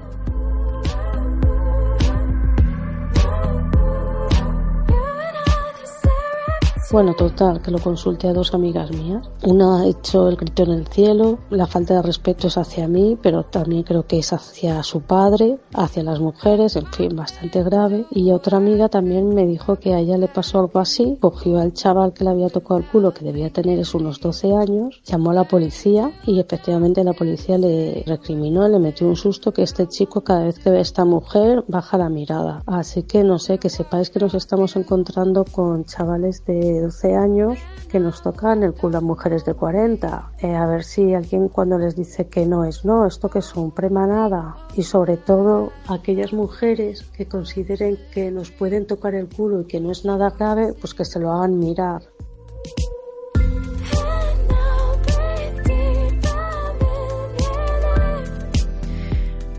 Bueno, 6.93 7.15
total, 7.15 7.61
que 7.63 7.73
lo 7.73 7.81
consulté 7.81 8.29
a 8.29 8.33
dos 8.33 8.55
amigas 8.55 8.93
mías. 8.93 9.29
Una 9.45 9.81
ha 9.81 9.87
hecho 9.87 10.29
el 10.29 10.37
grito 10.37 10.63
en 10.63 10.71
el 10.71 10.87
cielo, 10.87 11.41
la 11.51 11.67
falta 11.67 11.95
de 11.95 12.03
respeto 12.03 12.47
es 12.47 12.57
hacia 12.57 12.87
mí, 12.87 13.19
pero 13.21 13.43
también 13.43 13.83
creo 13.83 14.07
que 14.07 14.21
es 14.21 14.33
hacia 14.33 14.81
su 14.85 15.01
padre, 15.01 15.59
hacia 15.75 16.05
las 16.05 16.21
mujeres, 16.21 16.77
en 16.77 16.87
fin, 16.87 17.17
bastante 17.17 17.65
grave. 17.65 18.07
Y 18.13 18.31
otra 18.31 18.59
amiga 18.59 18.89
también 18.89 19.35
me 19.35 19.47
dijo 19.47 19.77
que 19.81 19.95
a 19.95 19.99
ella 19.99 20.17
le 20.17 20.29
pasó 20.29 20.61
algo 20.61 20.79
así, 20.79 21.19
cogió 21.21 21.59
al 21.59 21.73
chaval 21.73 22.13
que 22.13 22.23
le 22.23 22.31
había 22.31 22.51
tocado 22.51 22.79
el 22.79 22.87
culo, 22.87 23.13
que 23.13 23.25
debía 23.25 23.51
tener 23.51 23.81
es 23.81 23.93
unos 23.93 24.21
12 24.21 24.55
años, 24.55 25.03
llamó 25.05 25.33
a 25.33 25.35
la 25.35 25.45
policía 25.45 26.13
y 26.25 26.39
efectivamente 26.39 27.03
la 27.03 27.15
policía 27.15 27.59
le 27.59 28.05
recriminó, 28.07 28.69
le 28.69 28.79
metió 28.79 29.09
un 29.09 29.17
susto 29.17 29.53
que 29.53 29.63
este 29.65 29.89
chico 29.89 30.23
cada 30.23 30.45
vez 30.45 30.61
que 30.61 30.71
ve 30.71 30.79
a 30.79 30.83
esta 30.83 31.05
mujer 31.05 31.65
baja 31.67 31.99
la 31.99 32.09
mirada. 32.09 32.63
Así 32.65 33.03
que 33.03 33.25
no 33.25 33.41
sé, 33.41 33.59
que 33.59 33.71
sepáis 33.71 34.11
que 34.11 34.21
nos 34.21 34.35
estamos 34.35 34.77
encontrando 34.77 35.45
con 35.45 35.85
chavales 35.85 36.45
de 36.45 36.76
12 36.81 37.15
años 37.15 37.59
que 37.89 38.01
nos 38.01 38.23
tocan 38.23 38.63
el 38.63 38.75
culo 38.75 38.99
a 38.99 39.01
mujeres 39.01 39.45
de 39.45 39.55
40. 39.55 40.33
Eh, 40.41 40.55
a 40.55 40.67
ver 40.67 40.85
si 40.85 41.15
alguien 41.15 41.49
cuando 41.49 41.79
les 41.79 41.97
dice 41.97 42.27
que 42.27 42.47
no 42.47 42.65
es 42.65 42.85
no, 42.85 43.07
esto 43.07 43.29
que 43.29 43.43
son 43.43 43.71
premanada. 43.71 44.57
Y 44.75 44.83
sobre 44.83 45.17
todo 45.17 45.73
aquellas 45.89 46.33
mujeres 46.33 47.03
que 47.17 47.27
consideren 47.27 47.99
que 48.13 48.31
nos 48.31 48.51
pueden 48.51 48.87
tocar 48.87 49.15
el 49.15 49.29
culo 49.29 49.63
y 49.63 49.65
que 49.67 49.81
no 49.81 49.91
es 49.91 50.05
nada 50.05 50.31
grave, 50.31 50.75
pues 50.81 50.95
que 50.95 51.05
se 51.05 51.21
lo 51.21 51.33
hagan 51.33 51.59
mirar. 51.59 52.03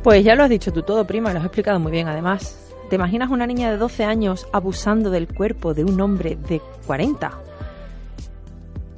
Pues 0.03 0.23
ya 0.23 0.35
lo 0.35 0.43
has 0.43 0.49
dicho 0.49 0.71
tú 0.71 0.83
todo, 0.83 1.05
prima, 1.05 1.33
lo 1.33 1.39
has 1.39 1.45
explicado 1.45 1.79
muy 1.79 1.91
bien 1.91 2.07
además. 2.07 2.66
¿Te 2.89 2.95
imaginas 2.95 3.29
una 3.29 3.45
niña 3.45 3.69
de 3.69 3.77
12 3.77 4.05
años 4.05 4.47
abusando 4.53 5.09
del 5.09 5.27
cuerpo 5.27 5.73
de 5.73 5.83
un 5.83 5.99
hombre 5.99 6.37
de 6.47 6.61
40? 6.85 7.31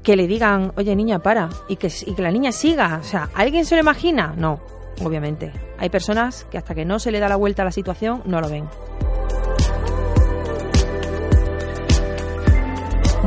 Que 0.04 0.16
le 0.16 0.28
digan, 0.28 0.74
oye 0.78 0.96
niña, 0.96 1.20
para, 1.20 1.50
y 1.68 1.76
que, 1.76 1.92
y 2.06 2.14
que 2.14 2.22
la 2.22 2.32
niña 2.32 2.52
siga. 2.52 3.00
O 3.02 3.04
sea, 3.04 3.30
¿alguien 3.34 3.66
se 3.66 3.76
lo 3.76 3.82
imagina? 3.82 4.36
No, 4.38 4.60
obviamente. 5.04 5.52
Hay 5.80 5.90
personas 5.90 6.46
que 6.52 6.60
hasta 6.60 6.76
que 6.76 6.86
no 6.86 7.00
se 7.00 7.12
le 7.12 7.20
da 7.20 7.30
la 7.30 7.36
vuelta 7.36 7.64
a 7.64 7.66
la 7.66 7.72
situación 7.72 8.22
no 8.26 8.42
lo 8.42 8.50
ven. 8.50 8.66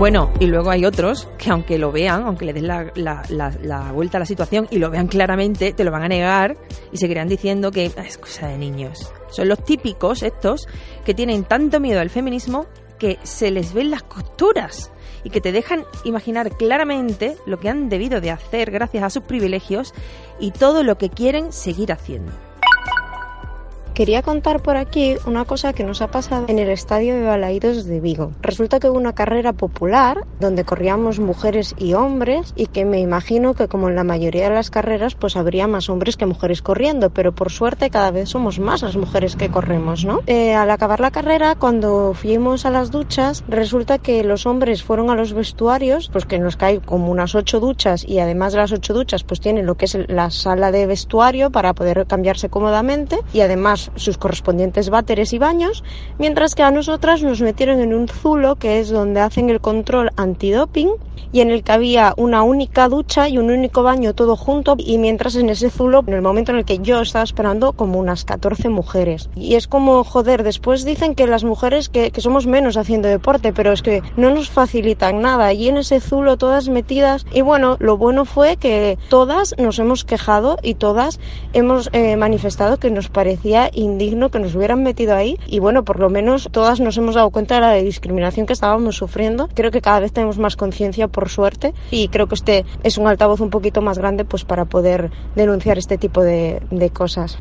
Bueno, 0.02 0.32
y 0.40 0.46
luego 0.46 0.72
hay 0.72 0.84
otros 0.84 1.28
que 1.38 1.50
aunque 1.50 1.78
lo 1.78 1.92
vean, 1.92 2.24
aunque 2.24 2.44
le 2.44 2.52
des 2.52 2.64
la, 2.64 2.90
la, 2.96 3.92
vuelta 3.92 4.16
a 4.16 4.18
la 4.18 4.26
situación 4.26 4.66
y 4.68 4.78
lo 4.78 4.90
vean 4.90 5.06
claramente, 5.06 5.72
te 5.72 5.84
lo 5.84 5.92
van 5.92 6.02
a 6.02 6.08
negar 6.08 6.56
y 6.90 6.96
seguirán 6.96 7.28
diciendo 7.28 7.70
que 7.70 7.84
es 7.84 8.18
cosa 8.18 8.48
de 8.48 8.58
niños. 8.58 9.12
Son 9.30 9.46
los 9.46 9.64
típicos 9.64 10.24
estos 10.24 10.66
que 11.04 11.14
tienen 11.14 11.44
tanto 11.44 11.78
miedo 11.78 12.00
al 12.00 12.10
feminismo 12.10 12.66
que 12.98 13.20
se 13.22 13.52
les 13.52 13.74
ven 13.74 13.92
las 13.92 14.02
costuras 14.02 14.90
y 15.22 15.30
que 15.30 15.40
te 15.40 15.52
dejan 15.52 15.84
imaginar 16.02 16.50
claramente 16.56 17.36
lo 17.46 17.60
que 17.60 17.68
han 17.68 17.88
debido 17.88 18.20
de 18.20 18.32
hacer 18.32 18.72
gracias 18.72 19.04
a 19.04 19.10
sus 19.10 19.22
privilegios 19.22 19.94
y 20.40 20.50
todo 20.50 20.82
lo 20.82 20.98
que 20.98 21.10
quieren 21.10 21.52
seguir 21.52 21.92
haciendo. 21.92 22.32
Quería 23.94 24.22
contar 24.22 24.62
por 24.62 24.78
aquí 24.78 25.16
una 25.26 25.44
cosa 25.44 25.74
que 25.74 25.84
nos 25.84 26.00
ha 26.00 26.08
pasado 26.08 26.46
en 26.48 26.58
el 26.58 26.70
estadio 26.70 27.14
de 27.14 27.24
Balaídos 27.24 27.84
de 27.84 28.00
Vigo. 28.00 28.32
Resulta 28.40 28.80
que 28.80 28.88
hubo 28.88 28.96
una 28.96 29.12
carrera 29.12 29.52
popular 29.52 30.24
donde 30.40 30.64
corríamos 30.64 31.20
mujeres 31.20 31.74
y 31.76 31.92
hombres 31.92 32.54
y 32.56 32.68
que 32.68 32.86
me 32.86 33.00
imagino 33.00 33.52
que 33.52 33.68
como 33.68 33.90
en 33.90 33.94
la 33.94 34.02
mayoría 34.02 34.48
de 34.48 34.54
las 34.54 34.70
carreras 34.70 35.14
pues 35.14 35.36
habría 35.36 35.66
más 35.66 35.90
hombres 35.90 36.16
que 36.16 36.24
mujeres 36.24 36.62
corriendo, 36.62 37.10
pero 37.10 37.32
por 37.32 37.52
suerte 37.52 37.90
cada 37.90 38.10
vez 38.10 38.30
somos 38.30 38.58
más 38.58 38.80
las 38.80 38.96
mujeres 38.96 39.36
que 39.36 39.50
corremos, 39.50 40.06
¿no? 40.06 40.20
Eh, 40.26 40.54
al 40.54 40.70
acabar 40.70 41.00
la 41.00 41.10
carrera, 41.10 41.54
cuando 41.54 42.14
fuimos 42.14 42.64
a 42.64 42.70
las 42.70 42.90
duchas, 42.90 43.44
resulta 43.46 43.98
que 43.98 44.24
los 44.24 44.46
hombres 44.46 44.82
fueron 44.82 45.10
a 45.10 45.16
los 45.16 45.34
vestuarios, 45.34 46.08
pues 46.10 46.24
que 46.24 46.38
nos 46.38 46.56
cae 46.56 46.80
como 46.80 47.10
unas 47.10 47.34
ocho 47.34 47.60
duchas 47.60 48.08
y 48.08 48.20
además 48.20 48.54
de 48.54 48.60
las 48.60 48.72
ocho 48.72 48.94
duchas 48.94 49.22
pues 49.22 49.40
tienen 49.40 49.66
lo 49.66 49.74
que 49.74 49.84
es 49.84 49.98
la 50.08 50.30
sala 50.30 50.72
de 50.72 50.86
vestuario 50.86 51.50
para 51.50 51.74
poder 51.74 52.06
cambiarse 52.06 52.48
cómodamente 52.48 53.18
y 53.34 53.40
además 53.40 53.81
sus 53.96 54.18
correspondientes 54.18 54.90
váteres 54.90 55.32
y 55.32 55.38
baños, 55.38 55.82
mientras 56.18 56.54
que 56.54 56.62
a 56.62 56.70
nosotras 56.70 57.22
nos 57.22 57.40
metieron 57.40 57.80
en 57.80 57.94
un 57.94 58.08
zulo 58.08 58.56
que 58.56 58.80
es 58.80 58.90
donde 58.90 59.20
hacen 59.20 59.50
el 59.50 59.60
control 59.60 60.10
antidoping 60.16 60.90
y 61.32 61.40
en 61.40 61.50
el 61.50 61.62
que 61.62 61.72
había 61.72 62.14
una 62.16 62.42
única 62.42 62.88
ducha 62.88 63.28
y 63.28 63.38
un 63.38 63.50
único 63.50 63.82
baño 63.82 64.14
todo 64.14 64.36
junto 64.36 64.74
y 64.78 64.98
mientras 64.98 65.36
en 65.36 65.48
ese 65.48 65.70
zulo, 65.70 66.04
en 66.06 66.14
el 66.14 66.22
momento 66.22 66.52
en 66.52 66.58
el 66.58 66.64
que 66.64 66.78
yo 66.78 67.00
estaba 67.00 67.24
esperando 67.24 67.72
como 67.72 67.98
unas 67.98 68.24
14 68.24 68.68
mujeres. 68.68 69.30
Y 69.34 69.54
es 69.54 69.66
como, 69.66 70.04
joder, 70.04 70.42
después 70.42 70.84
dicen 70.84 71.14
que 71.14 71.26
las 71.26 71.44
mujeres 71.44 71.88
que, 71.88 72.10
que 72.10 72.20
somos 72.20 72.46
menos 72.46 72.76
haciendo 72.76 73.08
deporte, 73.08 73.52
pero 73.52 73.72
es 73.72 73.82
que 73.82 74.02
no 74.16 74.30
nos 74.30 74.50
facilitan 74.50 75.20
nada 75.20 75.52
y 75.52 75.68
en 75.68 75.78
ese 75.78 76.00
zulo 76.00 76.36
todas 76.36 76.68
metidas 76.68 77.26
y 77.32 77.40
bueno, 77.40 77.76
lo 77.80 77.96
bueno 77.96 78.24
fue 78.24 78.56
que 78.56 78.98
todas 79.08 79.54
nos 79.58 79.78
hemos 79.78 80.04
quejado 80.04 80.58
y 80.62 80.74
todas 80.74 81.18
hemos 81.52 81.88
eh, 81.92 82.16
manifestado 82.16 82.78
que 82.78 82.90
nos 82.90 83.08
parecía 83.08 83.70
indigno 83.72 84.30
que 84.30 84.38
nos 84.38 84.54
hubieran 84.54 84.82
metido 84.82 85.14
ahí 85.14 85.38
y 85.46 85.58
bueno, 85.58 85.84
por 85.84 86.00
lo 86.00 86.10
menos 86.10 86.48
todas 86.50 86.80
nos 86.80 86.96
hemos 86.96 87.14
dado 87.14 87.30
cuenta 87.30 87.56
de 87.56 87.60
la 87.60 87.74
discriminación 87.74 88.46
que 88.46 88.52
estábamos 88.52 88.96
sufriendo. 88.96 89.48
Creo 89.54 89.70
que 89.70 89.80
cada 89.80 90.00
vez 90.00 90.12
tenemos 90.12 90.38
más 90.38 90.56
conciencia 90.56 91.08
por 91.08 91.28
suerte 91.28 91.74
y 91.90 92.08
creo 92.08 92.26
que 92.26 92.34
este 92.34 92.64
es 92.82 92.98
un 92.98 93.06
altavoz 93.06 93.40
un 93.40 93.50
poquito 93.50 93.82
más 93.82 93.98
grande 93.98 94.24
pues 94.24 94.44
para 94.44 94.64
poder 94.64 95.10
denunciar 95.34 95.78
este 95.78 95.98
tipo 95.98 96.22
de, 96.22 96.62
de 96.70 96.90
cosas. 96.90 97.38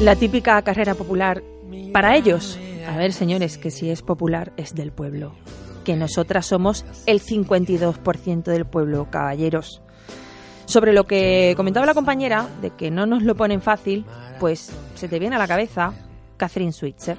La 0.00 0.16
típica 0.16 0.60
carrera 0.60 0.94
popular 0.94 1.42
para 1.92 2.14
ellos. 2.14 2.58
A 2.86 2.98
ver, 2.98 3.14
señores, 3.14 3.56
que 3.56 3.70
si 3.70 3.88
es 3.88 4.02
popular 4.02 4.52
es 4.58 4.74
del 4.74 4.92
pueblo 4.92 5.32
que 5.84 5.96
nosotras 5.96 6.46
somos 6.46 6.84
el 7.06 7.20
52% 7.20 8.44
del 8.44 8.64
pueblo, 8.64 9.08
caballeros. 9.10 9.82
Sobre 10.64 10.92
lo 10.92 11.04
que 11.04 11.54
comentaba 11.56 11.86
la 11.86 11.94
compañera, 11.94 12.48
de 12.62 12.70
que 12.70 12.90
no 12.90 13.06
nos 13.06 13.22
lo 13.22 13.34
ponen 13.34 13.60
fácil, 13.60 14.04
pues 14.40 14.72
se 14.94 15.08
te 15.08 15.18
viene 15.18 15.36
a 15.36 15.38
la 15.38 15.46
cabeza 15.46 15.92
Catherine 16.36 16.72
Switzer. 16.72 17.18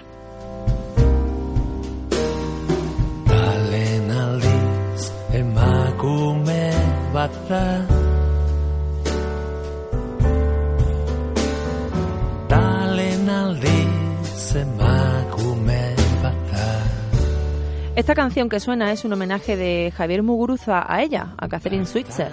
Esta 17.95 18.13
canción 18.13 18.49
que 18.49 18.59
suena 18.59 18.91
es 18.91 19.05
un 19.05 19.13
homenaje 19.13 19.55
de 19.55 19.89
Javier 19.95 20.21
Muguruza 20.21 20.85
a 20.85 21.01
ella, 21.01 21.33
a 21.37 21.47
Catherine 21.47 21.85
Switzer. 21.85 22.29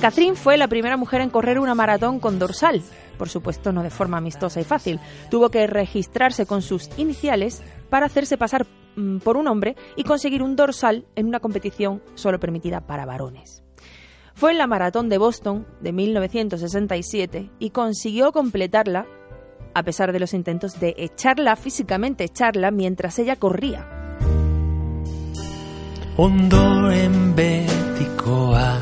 Catherine 0.00 0.34
fue 0.34 0.56
la 0.56 0.66
primera 0.66 0.96
mujer 0.96 1.20
en 1.20 1.28
correr 1.28 1.58
una 1.58 1.74
maratón 1.74 2.20
con 2.20 2.38
dorsal, 2.38 2.82
por 3.18 3.28
supuesto 3.28 3.70
no 3.70 3.82
de 3.82 3.90
forma 3.90 4.16
amistosa 4.16 4.62
y 4.62 4.64
fácil. 4.64 4.98
Tuvo 5.30 5.50
que 5.50 5.66
registrarse 5.66 6.46
con 6.46 6.62
sus 6.62 6.88
iniciales 6.96 7.62
para 7.90 8.06
hacerse 8.06 8.38
pasar 8.38 8.66
mm, 8.96 9.18
por 9.18 9.36
un 9.36 9.46
hombre 9.46 9.76
y 9.94 10.04
conseguir 10.04 10.42
un 10.42 10.56
dorsal 10.56 11.04
en 11.16 11.26
una 11.26 11.40
competición 11.40 12.02
solo 12.14 12.40
permitida 12.40 12.80
para 12.80 13.04
varones. 13.04 13.62
Fue 14.32 14.52
en 14.52 14.58
la 14.58 14.66
maratón 14.66 15.10
de 15.10 15.18
Boston 15.18 15.66
de 15.82 15.92
1967 15.92 17.50
y 17.58 17.70
consiguió 17.70 18.32
completarla 18.32 19.06
a 19.74 19.82
pesar 19.82 20.12
de 20.12 20.20
los 20.20 20.32
intentos 20.32 20.80
de 20.80 20.94
echarla, 20.96 21.56
físicamente 21.56 22.24
echarla, 22.24 22.70
mientras 22.70 23.18
ella 23.18 23.36
corría. 23.36 24.03
Ondoren 26.16 27.34
betikoa 27.34 28.78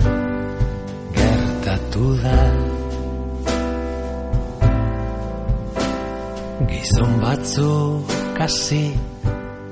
gertatu 1.16 2.10
da 2.20 2.40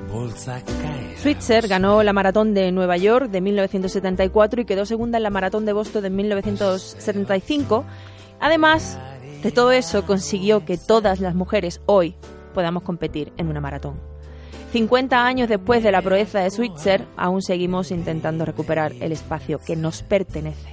boltzaka 0.08 0.94
Switzer 1.18 1.68
ganó 1.68 2.02
la 2.02 2.14
maratón 2.14 2.54
de 2.54 2.72
Nueva 2.72 2.96
York 2.96 3.28
de 3.28 3.42
1974 3.42 4.62
y 4.62 4.64
quedó 4.64 4.86
segunda 4.86 5.18
en 5.18 5.24
la 5.24 5.30
maratón 5.30 5.66
de 5.66 5.74
Boston 5.74 6.02
de 6.02 6.08
1975. 6.08 7.84
Además 8.40 8.98
de 9.42 9.52
todo 9.52 9.72
eso, 9.72 10.06
consiguió 10.06 10.64
que 10.64 10.78
todas 10.78 11.20
las 11.20 11.34
mujeres 11.34 11.82
hoy 11.84 12.14
podamos 12.54 12.84
competir 12.84 13.34
en 13.36 13.48
una 13.48 13.60
maratón. 13.60 14.09
50 14.72 15.24
años 15.24 15.48
después 15.48 15.82
de 15.82 15.90
la 15.90 16.00
proeza 16.00 16.40
de 16.40 16.50
Switzer, 16.50 17.04
aún 17.16 17.42
seguimos 17.42 17.90
intentando 17.90 18.44
recuperar 18.44 18.92
el 19.00 19.12
espacio 19.12 19.58
que 19.58 19.74
nos 19.76 20.02
pertenece. 20.02 20.68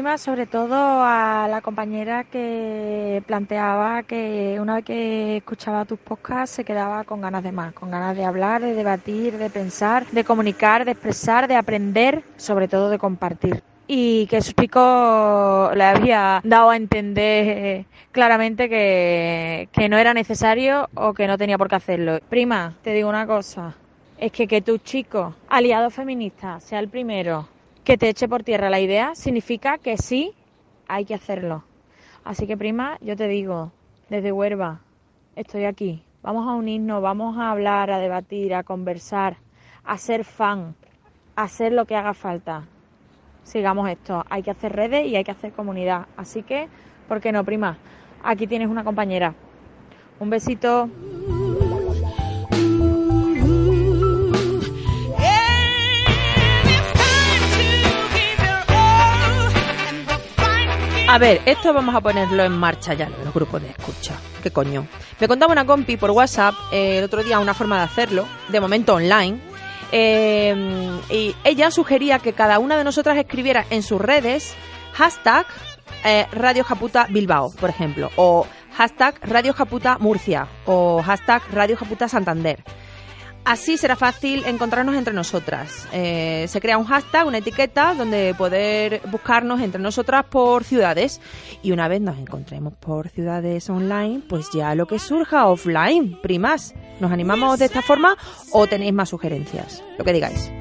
Prima, 0.00 0.16
sobre 0.16 0.46
todo 0.46 1.02
a 1.02 1.46
la 1.46 1.60
compañera 1.60 2.24
que 2.24 3.22
planteaba 3.26 4.02
que 4.04 4.56
una 4.58 4.76
vez 4.76 4.84
que 4.86 5.36
escuchaba 5.36 5.84
tus 5.84 5.98
podcasts 5.98 6.56
se 6.56 6.64
quedaba 6.64 7.04
con 7.04 7.20
ganas 7.20 7.42
de 7.42 7.52
más, 7.52 7.74
con 7.74 7.90
ganas 7.90 8.16
de 8.16 8.24
hablar, 8.24 8.62
de 8.62 8.72
debatir, 8.72 9.36
de 9.36 9.50
pensar, 9.50 10.06
de 10.06 10.24
comunicar, 10.24 10.86
de 10.86 10.92
expresar, 10.92 11.48
de 11.48 11.56
aprender, 11.56 12.24
sobre 12.38 12.66
todo 12.66 12.88
de 12.88 12.98
compartir. 12.98 13.62
Y 13.86 14.26
que 14.28 14.40
sus 14.40 14.54
picos 14.54 15.76
le 15.76 15.84
había 15.84 16.40
dado 16.44 16.70
a 16.70 16.76
entender 16.76 17.84
claramente 18.10 18.70
que, 18.70 19.68
que 19.70 19.90
no 19.90 19.98
era 19.98 20.14
necesario 20.14 20.88
o 20.94 21.12
que 21.12 21.26
no 21.26 21.36
tenía 21.36 21.58
por 21.58 21.68
qué 21.68 21.74
hacerlo. 21.74 22.20
Prima, 22.30 22.72
te 22.82 22.94
digo 22.94 23.10
una 23.10 23.26
cosa, 23.26 23.74
es 24.16 24.32
que 24.32 24.46
que 24.46 24.62
tu 24.62 24.78
chico, 24.78 25.34
aliado 25.50 25.90
feminista, 25.90 26.58
sea 26.60 26.78
el 26.78 26.88
primero 26.88 27.59
que 27.84 27.96
te 27.96 28.08
eche 28.08 28.28
por 28.28 28.42
tierra 28.42 28.70
la 28.70 28.80
idea 28.80 29.14
significa 29.14 29.78
que 29.78 29.96
sí 29.96 30.34
hay 30.88 31.04
que 31.04 31.14
hacerlo. 31.14 31.64
Así 32.24 32.46
que 32.46 32.56
prima, 32.56 32.98
yo 33.00 33.16
te 33.16 33.28
digo, 33.28 33.72
desde 34.08 34.32
Huerva, 34.32 34.80
estoy 35.36 35.64
aquí. 35.64 36.02
Vamos 36.22 36.46
a 36.46 36.52
unirnos, 36.52 37.00
vamos 37.00 37.38
a 37.38 37.50
hablar, 37.50 37.90
a 37.90 37.98
debatir, 37.98 38.54
a 38.54 38.62
conversar, 38.62 39.36
a 39.84 39.96
ser 39.96 40.24
fan, 40.24 40.74
a 41.34 41.44
hacer 41.44 41.72
lo 41.72 41.86
que 41.86 41.96
haga 41.96 42.12
falta. 42.12 42.66
Sigamos 43.42 43.88
esto. 43.88 44.24
Hay 44.28 44.42
que 44.42 44.50
hacer 44.50 44.72
redes 44.72 45.06
y 45.06 45.16
hay 45.16 45.24
que 45.24 45.30
hacer 45.30 45.52
comunidad. 45.52 46.06
Así 46.16 46.42
que, 46.42 46.68
¿por 47.08 47.20
qué 47.20 47.32
no, 47.32 47.42
prima? 47.44 47.78
Aquí 48.22 48.46
tienes 48.46 48.68
una 48.68 48.84
compañera. 48.84 49.34
Un 50.18 50.28
besito. 50.28 50.90
A 61.12 61.18
ver, 61.18 61.42
esto 61.44 61.72
vamos 61.74 61.92
a 61.96 62.00
ponerlo 62.00 62.44
en 62.44 62.52
marcha 62.52 62.94
ya, 62.94 63.08
los 63.24 63.34
grupos 63.34 63.60
de 63.60 63.70
escucha. 63.70 64.14
¿Qué 64.44 64.52
coño? 64.52 64.86
Me 65.18 65.26
contaba 65.26 65.50
una 65.50 65.66
compi 65.66 65.96
por 65.96 66.12
WhatsApp 66.12 66.54
eh, 66.70 66.98
el 66.98 67.04
otro 67.04 67.24
día 67.24 67.40
una 67.40 67.52
forma 67.52 67.78
de 67.78 67.82
hacerlo, 67.82 68.26
de 68.48 68.60
momento 68.60 68.94
online. 68.94 69.40
eh, 69.90 71.00
y 71.10 71.34
ella 71.42 71.72
sugería 71.72 72.20
que 72.20 72.32
cada 72.32 72.60
una 72.60 72.78
de 72.78 72.84
nosotras 72.84 73.18
escribiera 73.18 73.66
en 73.70 73.82
sus 73.82 74.00
redes 74.00 74.54
hashtag 74.92 75.46
eh, 76.04 76.28
Radio 76.30 76.62
Japuta 76.62 77.08
Bilbao, 77.10 77.50
por 77.58 77.70
ejemplo, 77.70 78.12
o 78.14 78.46
hashtag 78.76 79.16
Radio 79.22 79.52
Japuta 79.52 79.98
Murcia, 79.98 80.46
o 80.64 81.02
hashtag 81.02 81.42
Radio 81.52 81.76
Japuta 81.76 82.08
Santander. 82.08 82.62
Así 83.50 83.76
será 83.76 83.96
fácil 83.96 84.44
encontrarnos 84.46 84.94
entre 84.94 85.12
nosotras. 85.12 85.88
Eh, 85.92 86.46
se 86.46 86.60
crea 86.60 86.78
un 86.78 86.84
hashtag, 86.84 87.26
una 87.26 87.38
etiqueta, 87.38 87.94
donde 87.94 88.32
poder 88.38 89.02
buscarnos 89.10 89.60
entre 89.60 89.82
nosotras 89.82 90.24
por 90.30 90.62
ciudades. 90.62 91.20
Y 91.60 91.72
una 91.72 91.88
vez 91.88 92.00
nos 92.00 92.16
encontremos 92.16 92.74
por 92.74 93.08
ciudades 93.08 93.68
online, 93.68 94.22
pues 94.28 94.46
ya 94.54 94.76
lo 94.76 94.86
que 94.86 95.00
surja 95.00 95.48
offline, 95.48 96.16
primas. 96.22 96.76
¿Nos 97.00 97.10
animamos 97.10 97.58
de 97.58 97.64
esta 97.64 97.82
forma 97.82 98.16
o 98.52 98.68
tenéis 98.68 98.92
más 98.92 99.08
sugerencias? 99.08 99.82
Lo 99.98 100.04
que 100.04 100.12
digáis. 100.12 100.52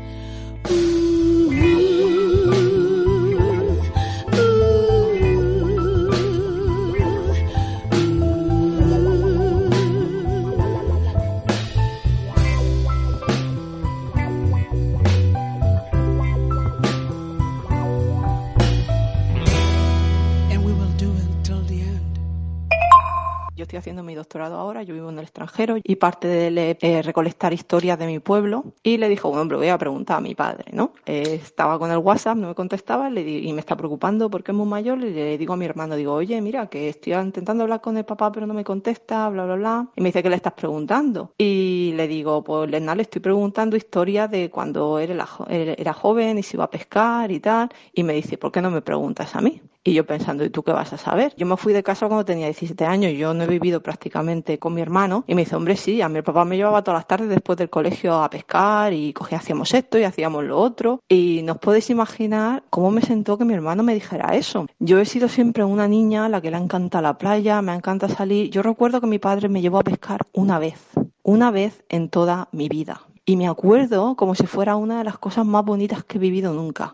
Estoy 23.69 23.77
haciendo 23.77 24.01
mi 24.01 24.15
doctorado 24.15 24.55
ahora, 24.57 24.81
yo 24.81 24.95
vivo 24.95 25.09
en 25.09 25.19
el 25.19 25.25
extranjero 25.25 25.77
y 25.83 25.95
parte 25.97 26.27
de 26.27 26.75
eh, 26.81 27.01
recolectar 27.03 27.53
historias 27.53 27.99
de 27.99 28.07
mi 28.07 28.17
pueblo. 28.17 28.63
Y 28.81 28.97
le 28.97 29.07
dijo, 29.07 29.29
bueno, 29.29 29.43
hombre, 29.43 29.57
voy 29.57 29.67
a 29.67 29.77
preguntar 29.77 30.17
a 30.17 30.21
mi 30.21 30.33
padre, 30.33 30.65
¿no? 30.73 30.93
Eh, 31.05 31.39
estaba 31.43 31.77
con 31.77 31.91
el 31.91 31.99
WhatsApp, 31.99 32.35
no 32.35 32.47
me 32.47 32.55
contestaba 32.55 33.11
le 33.11 33.23
di- 33.23 33.47
y 33.47 33.53
me 33.53 33.59
está 33.59 33.77
preocupando 33.77 34.27
porque 34.31 34.51
es 34.53 34.57
muy 34.57 34.65
mayor. 34.65 34.97
Y 35.03 35.11
le 35.13 35.37
digo 35.37 35.53
a 35.53 35.57
mi 35.57 35.65
hermano, 35.65 35.95
digo, 35.95 36.13
oye, 36.15 36.41
mira, 36.41 36.65
que 36.67 36.89
estoy 36.89 37.13
intentando 37.13 37.61
hablar 37.63 37.79
con 37.81 37.95
el 37.95 38.05
papá 38.05 38.31
pero 38.31 38.47
no 38.47 38.55
me 38.55 38.63
contesta, 38.63 39.29
bla, 39.29 39.45
bla, 39.45 39.55
bla. 39.55 39.87
Y 39.95 40.01
me 40.01 40.09
dice, 40.09 40.23
¿qué 40.23 40.31
le 40.31 40.35
estás 40.35 40.53
preguntando? 40.53 41.33
Y 41.37 41.93
le 41.95 42.07
digo, 42.07 42.43
pues 42.43 42.71
Lena, 42.71 42.95
le 42.95 43.03
estoy 43.03 43.21
preguntando 43.21 43.75
historias 43.77 44.31
de 44.31 44.49
cuando 44.49 44.97
era, 44.97 45.13
él 45.47 45.75
era 45.77 45.93
joven 45.93 46.39
y 46.39 46.43
se 46.43 46.57
iba 46.57 46.63
a 46.63 46.71
pescar 46.71 47.31
y 47.31 47.39
tal. 47.39 47.69
Y 47.93 48.01
me 48.01 48.13
dice, 48.13 48.39
¿por 48.39 48.51
qué 48.51 48.61
no 48.63 48.71
me 48.71 48.81
preguntas 48.81 49.35
a 49.35 49.41
mí? 49.41 49.61
Y 49.89 49.93
yo 49.95 50.05
pensando, 50.05 50.45
¿y 50.45 50.51
tú 50.51 50.61
qué 50.61 50.71
vas 50.71 50.93
a 50.93 50.99
saber? 50.99 51.33
Yo 51.35 51.47
me 51.47 51.57
fui 51.57 51.73
de 51.73 51.81
casa 51.81 52.05
cuando 52.05 52.23
tenía 52.23 52.45
17 52.45 52.85
años, 52.85 53.11
yo 53.13 53.33
no 53.33 53.45
he 53.45 53.47
vivido 53.47 53.81
prácticamente 53.81 54.59
con 54.59 54.75
mi 54.75 54.81
hermano. 54.81 55.23
Y 55.25 55.33
me 55.33 55.45
dice, 55.45 55.55
hombre, 55.55 55.75
sí, 55.77 55.99
a 56.03 56.07
mi 56.07 56.21
papá 56.21 56.45
me 56.45 56.57
llevaba 56.57 56.83
todas 56.83 56.99
las 56.99 57.07
tardes 57.07 57.27
después 57.27 57.57
del 57.57 57.71
colegio 57.71 58.21
a 58.21 58.29
pescar 58.29 58.93
y 58.93 59.13
cogía, 59.13 59.39
hacíamos 59.39 59.73
esto 59.73 59.97
y 59.97 60.03
hacíamos 60.03 60.43
lo 60.43 60.59
otro. 60.59 61.01
Y 61.09 61.41
no 61.43 61.53
os 61.53 61.57
podéis 61.57 61.89
imaginar 61.89 62.61
cómo 62.69 62.91
me 62.91 63.01
sentó 63.01 63.39
que 63.39 63.45
mi 63.45 63.55
hermano 63.55 63.81
me 63.81 63.95
dijera 63.95 64.35
eso. 64.35 64.67
Yo 64.77 64.99
he 64.99 65.05
sido 65.05 65.27
siempre 65.27 65.63
una 65.63 65.87
niña 65.87 66.25
a 66.25 66.29
la 66.29 66.39
que 66.39 66.51
le 66.51 66.57
encanta 66.57 67.01
la 67.01 67.17
playa, 67.17 67.59
me 67.63 67.73
encanta 67.73 68.07
salir. 68.09 68.51
Yo 68.51 68.61
recuerdo 68.61 69.01
que 69.01 69.07
mi 69.07 69.17
padre 69.17 69.49
me 69.49 69.59
llevó 69.59 69.79
a 69.79 69.83
pescar 69.83 70.27
una 70.33 70.59
vez, 70.59 70.87
una 71.23 71.49
vez 71.49 71.83
en 71.89 72.09
toda 72.09 72.47
mi 72.51 72.69
vida. 72.69 73.01
Y 73.25 73.37
me 73.37 73.47
acuerdo 73.47 74.15
como 74.15 74.35
si 74.35 74.45
fuera 74.45 74.75
una 74.75 74.99
de 74.99 75.05
las 75.05 75.17
cosas 75.17 75.47
más 75.47 75.65
bonitas 75.65 76.03
que 76.03 76.19
he 76.19 76.21
vivido 76.21 76.53
nunca. 76.53 76.93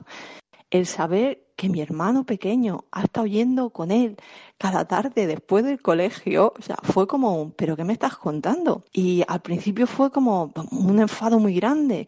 el 0.72 0.86
saber 0.86 1.45
que 1.56 1.70
mi 1.70 1.82
hermano 1.82 2.26
pequeño 2.26 2.86
ha 2.92 3.04
estado 3.04 3.28
yendo 3.28 3.70
con 3.70 3.92
él 3.92 4.18
cada 4.58 4.86
tarde 4.86 5.28
después 5.28 5.64
del 5.66 5.82
colegio, 5.82 6.54
o 6.58 6.62
sea, 6.62 6.78
fue 6.84 7.08
como, 7.08 7.42
un, 7.42 7.52
¿pero 7.52 7.76
qué 7.76 7.84
me 7.84 7.94
estás 7.94 8.18
contando? 8.18 8.84
Y 8.94 9.24
al 9.28 9.42
principio 9.42 9.88
fue 9.88 10.12
como 10.12 10.54
un 10.72 11.00
enfado 11.00 11.40
muy 11.40 11.56
grande, 11.56 12.08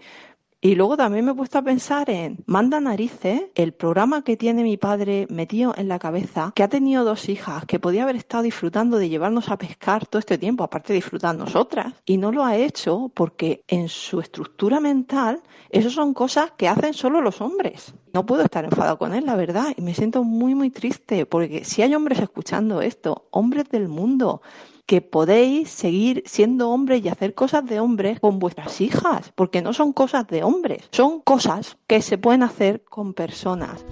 y 0.60 0.74
luego 0.74 0.98
también 0.98 1.24
me 1.24 1.32
he 1.32 1.36
puesto 1.36 1.60
a 1.60 1.62
pensar 1.62 2.10
en 2.10 2.44
Manda 2.48 2.80
Narices, 2.80 3.44
el 3.54 3.74
programa 3.74 4.24
que 4.24 4.38
tiene 4.38 4.64
mi 4.64 4.76
padre 4.76 5.28
metido 5.30 5.74
en 5.78 5.88
la 5.88 6.00
cabeza, 6.00 6.52
que 6.56 6.64
ha 6.64 6.68
tenido 6.68 7.04
dos 7.04 7.30
hijas, 7.30 7.66
que 7.66 7.80
podía 7.80 8.04
haber 8.04 8.16
estado 8.16 8.42
disfrutando 8.42 8.98
de 8.98 9.08
llevarnos 9.08 9.50
a 9.50 9.58
pescar 9.60 10.08
todo 10.08 10.20
este 10.20 10.40
tiempo, 10.40 10.64
aparte 10.64 10.94
de 10.94 10.98
disfrutar 10.98 11.36
nosotras, 11.36 11.94
y 12.06 12.18
no 12.18 12.32
lo 12.32 12.44
ha 12.44 12.56
hecho 12.56 13.12
porque 13.14 13.64
en 13.68 13.88
su 13.88 14.20
estructura 14.20 14.80
mental, 14.80 15.44
eso 15.70 15.92
son 15.92 16.16
cosas 16.16 16.52
que 16.58 16.68
hacen 16.68 16.96
solo 16.96 17.22
los 17.22 17.40
hombres. 17.40 17.94
No 18.14 18.26
puedo 18.26 18.42
estar 18.42 18.66
enfadado 18.66 18.98
con 18.98 19.14
él, 19.14 19.28
la 19.28 19.36
verdad, 19.36 19.74
y 19.78 19.82
me 19.84 19.94
siento 19.94 20.24
muy, 20.24 20.56
muy 20.56 20.72
triste, 20.72 21.28
porque 21.28 21.66
si 21.66 21.84
hay 21.84 21.94
hombres 21.94 22.20
escuchando 22.20 22.82
esto, 22.82 23.28
hombres 23.30 23.70
del 23.70 23.90
mundo, 23.90 24.42
que 24.88 25.02
podéis 25.02 25.70
seguir 25.70 26.24
siendo 26.26 26.70
hombres 26.72 27.04
y 27.04 27.10
hacer 27.10 27.36
cosas 27.36 27.66
de 27.66 27.82
hombres 27.82 28.22
con 28.22 28.40
vuestras 28.40 28.80
hijas, 28.80 29.34
porque 29.36 29.62
no 29.62 29.74
son 29.74 29.92
cosas 29.92 30.26
de 30.28 30.44
hombres, 30.44 30.88
son 30.92 31.20
cosas 31.20 31.78
que 31.88 32.02
se 32.02 32.18
pueden 32.18 32.42
hacer 32.42 32.84
con 32.86 33.14
personas. 33.14 33.86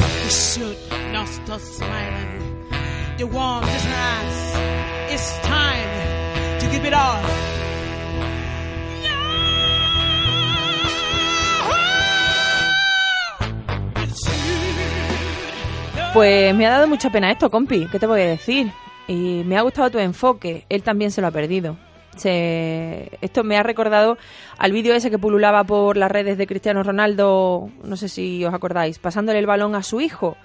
Pues 16.13 16.55
me 16.55 16.65
ha 16.65 16.69
dado 16.69 16.88
mucha 16.88 17.10
pena 17.10 17.29
esto, 17.29 17.51
compi. 17.51 17.86
¿Qué 17.91 17.99
te 17.99 18.08
voy 18.08 18.21
a 18.21 18.27
decir? 18.27 18.71
Y 19.08 19.44
me 19.46 19.58
ha 19.58 19.62
gustado 19.62 19.91
tu 19.91 20.00
enfoque. 20.00 20.65
Él 20.70 20.84
también 20.84 21.12
se 21.12 21.22
lo 21.22 21.28
ha 21.28 21.32
perdido. 21.32 21.78
Esto 22.24 23.44
me 23.44 23.58
ha 23.58 23.63
recordado 23.63 24.18
al 24.58 24.72
vídeo 24.72 24.96
ese 24.96 25.12
que 25.12 25.20
pululaba 25.20 25.63
por 25.63 25.98
las 25.98 26.10
redes 26.10 26.38
de 26.38 26.48
Cristiano 26.48 26.82
Ronaldo, 26.82 27.70
no 27.84 27.98
sé 27.98 28.08
si 28.08 28.44
os 28.46 28.54
acordáis, 28.54 29.00
pasándole 29.00 29.39
el 29.39 29.46
balón 29.46 29.76
a 29.76 29.84
su 29.84 30.00
hijo 30.00 30.38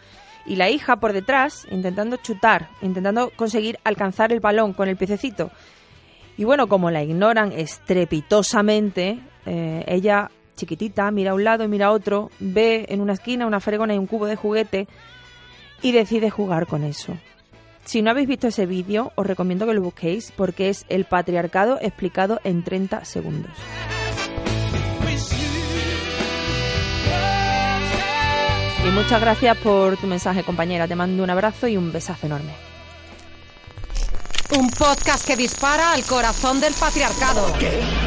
y 0.46 0.56
la 0.56 0.68
hija 0.68 0.96
por 0.96 1.12
detrás 1.12 1.66
intentando 1.70 2.16
chutar, 2.16 2.70
intentando 2.82 3.30
conseguir 3.36 3.78
alcanzar 3.84 4.32
el 4.32 4.40
balón 4.40 4.72
con 4.72 4.88
el 4.88 4.96
piececito. 4.96 5.50
Y 6.36 6.44
bueno, 6.44 6.68
como 6.68 6.90
la 6.90 7.02
ignoran 7.02 7.52
estrepitosamente, 7.52 9.20
eh, 9.46 9.84
ella 9.86 10.30
chiquitita 10.56 11.10
mira 11.10 11.30
a 11.30 11.34
un 11.34 11.44
lado 11.44 11.64
y 11.64 11.68
mira 11.68 11.86
a 11.86 11.92
otro, 11.92 12.30
ve 12.40 12.86
en 12.88 13.00
una 13.00 13.12
esquina 13.12 13.46
una 13.46 13.60
fregona 13.60 13.94
y 13.94 13.98
un 13.98 14.06
cubo 14.06 14.26
de 14.26 14.36
juguete 14.36 14.88
y 15.82 15.92
decide 15.92 16.30
jugar 16.30 16.66
con 16.66 16.82
eso. 16.82 17.16
Si 17.84 18.02
no 18.02 18.10
habéis 18.10 18.28
visto 18.28 18.48
ese 18.48 18.66
vídeo, 18.66 19.12
os 19.16 19.26
recomiendo 19.26 19.66
que 19.66 19.74
lo 19.74 19.82
busquéis 19.82 20.32
porque 20.36 20.68
es 20.68 20.84
el 20.88 21.04
patriarcado 21.04 21.78
explicado 21.80 22.40
en 22.44 22.62
30 22.62 23.04
segundos. 23.04 23.52
Y 28.86 28.90
muchas 28.92 29.20
gracias 29.20 29.56
por 29.58 29.96
tu 29.98 30.06
mensaje, 30.06 30.42
compañera. 30.42 30.88
Te 30.88 30.96
mando 30.96 31.22
un 31.22 31.30
abrazo 31.30 31.68
y 31.68 31.76
un 31.76 31.92
besazo 31.92 32.26
enorme. 32.26 32.69
Un 34.52 34.68
podcast 34.70 35.24
que 35.24 35.36
dispara 35.36 35.92
al 35.92 36.02
corazón 36.04 36.60
del 36.60 36.74
patriarcado. 36.74 37.46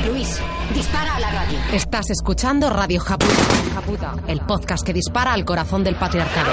Luis, 0.05 0.39
dispara 0.73 1.15
a 1.15 1.19
la 1.19 1.31
radio. 1.31 1.57
Estás 1.71 2.09
escuchando 2.09 2.69
Radio 2.69 2.99
Japuta, 2.99 4.15
el 4.27 4.41
podcast 4.41 4.85
que 4.85 4.93
dispara 4.93 5.33
al 5.33 5.45
corazón 5.45 5.83
del 5.83 5.95
patriarcado. 5.95 6.51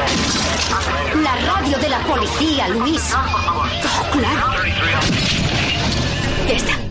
La 1.23 1.35
radio 1.35 1.79
de 1.79 1.89
la 1.89 1.99
policía, 2.05 2.69
Luis. 2.69 3.03
Oh, 3.13 4.11
claro. 4.13 4.53
Ya 6.47 6.55
está. 6.55 6.90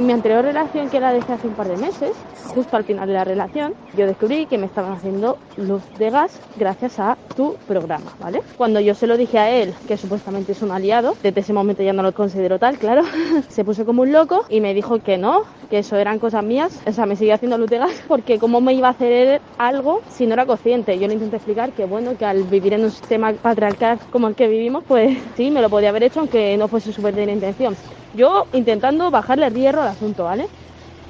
En 0.00 0.06
mi 0.06 0.14
anterior 0.14 0.42
relación, 0.42 0.88
que 0.88 0.96
era 0.96 1.12
desde 1.12 1.34
hace 1.34 1.46
un 1.46 1.52
par 1.52 1.68
de 1.68 1.76
meses, 1.76 2.12
justo 2.54 2.74
al 2.74 2.84
final 2.84 3.06
de 3.06 3.12
la 3.12 3.22
relación, 3.22 3.74
yo 3.94 4.06
descubrí 4.06 4.46
que 4.46 4.56
me 4.56 4.64
estaban 4.64 4.92
haciendo 4.92 5.36
luz 5.58 5.82
de 5.98 6.08
gas 6.08 6.40
gracias 6.56 6.98
a 6.98 7.18
tu 7.36 7.54
programa, 7.66 8.16
¿vale? 8.18 8.40
Cuando 8.56 8.80
yo 8.80 8.94
se 8.94 9.06
lo 9.06 9.18
dije 9.18 9.38
a 9.38 9.50
él, 9.50 9.74
que 9.86 9.98
supuestamente 9.98 10.52
es 10.52 10.62
un 10.62 10.70
aliado, 10.70 11.16
desde 11.22 11.40
ese 11.40 11.52
momento 11.52 11.82
ya 11.82 11.92
no 11.92 12.02
lo 12.02 12.14
considero 12.14 12.58
tal, 12.58 12.78
claro, 12.78 13.02
se 13.50 13.62
puso 13.62 13.84
como 13.84 14.00
un 14.00 14.10
loco 14.10 14.46
y 14.48 14.62
me 14.62 14.72
dijo 14.72 15.00
que 15.00 15.18
no, 15.18 15.42
que 15.68 15.80
eso 15.80 15.96
eran 15.96 16.18
cosas 16.18 16.44
mías, 16.44 16.80
o 16.86 16.92
sea, 16.92 17.04
me 17.04 17.14
seguía 17.14 17.34
haciendo 17.34 17.58
luz 17.58 17.68
de 17.68 17.76
gas 17.76 18.02
porque 18.08 18.38
cómo 18.38 18.62
me 18.62 18.72
iba 18.72 18.88
a 18.88 18.92
hacer 18.92 19.42
algo 19.58 20.00
si 20.08 20.26
no 20.26 20.32
era 20.32 20.46
consciente. 20.46 20.98
Yo 20.98 21.08
le 21.08 21.14
intenté 21.14 21.36
explicar 21.36 21.74
que 21.74 21.84
bueno, 21.84 22.16
que 22.16 22.24
al 22.24 22.44
vivir 22.44 22.72
en 22.72 22.84
un 22.84 22.90
sistema 22.90 23.34
patriarcal 23.34 23.98
como 24.08 24.28
el 24.28 24.34
que 24.34 24.48
vivimos, 24.48 24.82
pues 24.88 25.18
sí, 25.36 25.50
me 25.50 25.60
lo 25.60 25.68
podía 25.68 25.90
haber 25.90 26.04
hecho 26.04 26.20
aunque 26.20 26.56
no 26.56 26.68
fuese 26.68 26.90
su 26.90 27.02
verdadera 27.02 27.32
intención. 27.32 27.76
Yo 28.14 28.46
intentando 28.52 29.10
bajarle 29.10 29.46
el 29.46 29.54
hierro 29.54 29.82
al 29.82 29.88
asunto, 29.88 30.24
¿vale? 30.24 30.46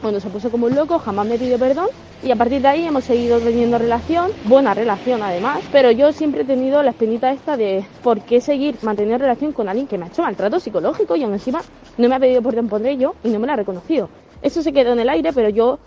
Cuando 0.01 0.21
se 0.21 0.29
puso 0.29 0.51
como 0.51 0.67
un 0.67 0.75
loco, 0.75 0.99
jamás 0.99 1.27
me 1.27 1.39
pidió 1.39 1.59
perdón 1.59 1.89
y 2.23 2.31
a 2.31 2.37
partir 2.37 2.61
de 2.61 2.69
ahí 2.69 2.85
hemos 2.85 3.05
seguido 3.05 3.39
teniendo 3.39 3.79
relación, 3.79 4.31
buena 4.45 4.75
relación 4.75 5.23
además, 5.23 5.61
pero 5.73 5.91
yo 5.91 6.13
siempre 6.13 6.43
he 6.43 6.45
tenido 6.45 6.83
la 6.83 6.91
espinita 6.91 7.33
esta 7.33 7.57
de 7.57 7.85
por 8.03 8.21
qué 8.23 8.41
seguir 8.41 8.77
manteniendo 8.83 9.23
relación 9.23 9.53
con 9.53 9.69
alguien 9.69 9.87
que 9.87 9.97
me 9.97 10.05
ha 10.05 10.09
hecho 10.09 10.23
maltrato 10.23 10.61
psicológico 10.61 11.17
y 11.17 11.23
aún 11.23 11.33
encima 11.33 11.63
no 11.97 12.09
me 12.09 12.15
ha 12.15 12.21
pedido 12.21 12.43
perdón 12.43 12.69
por 12.69 12.85
ello 12.87 13.15
y 13.25 13.29
no 13.29 13.39
me 13.39 13.47
lo 13.47 13.55
ha 13.55 13.57
reconocido. 13.57 14.09
Eso 14.43 14.63
se 14.63 14.73
quedó 14.73 14.93
en 14.93 15.01
el 15.01 15.09
aire, 15.09 15.33
pero 15.33 15.49
yo 15.49 15.79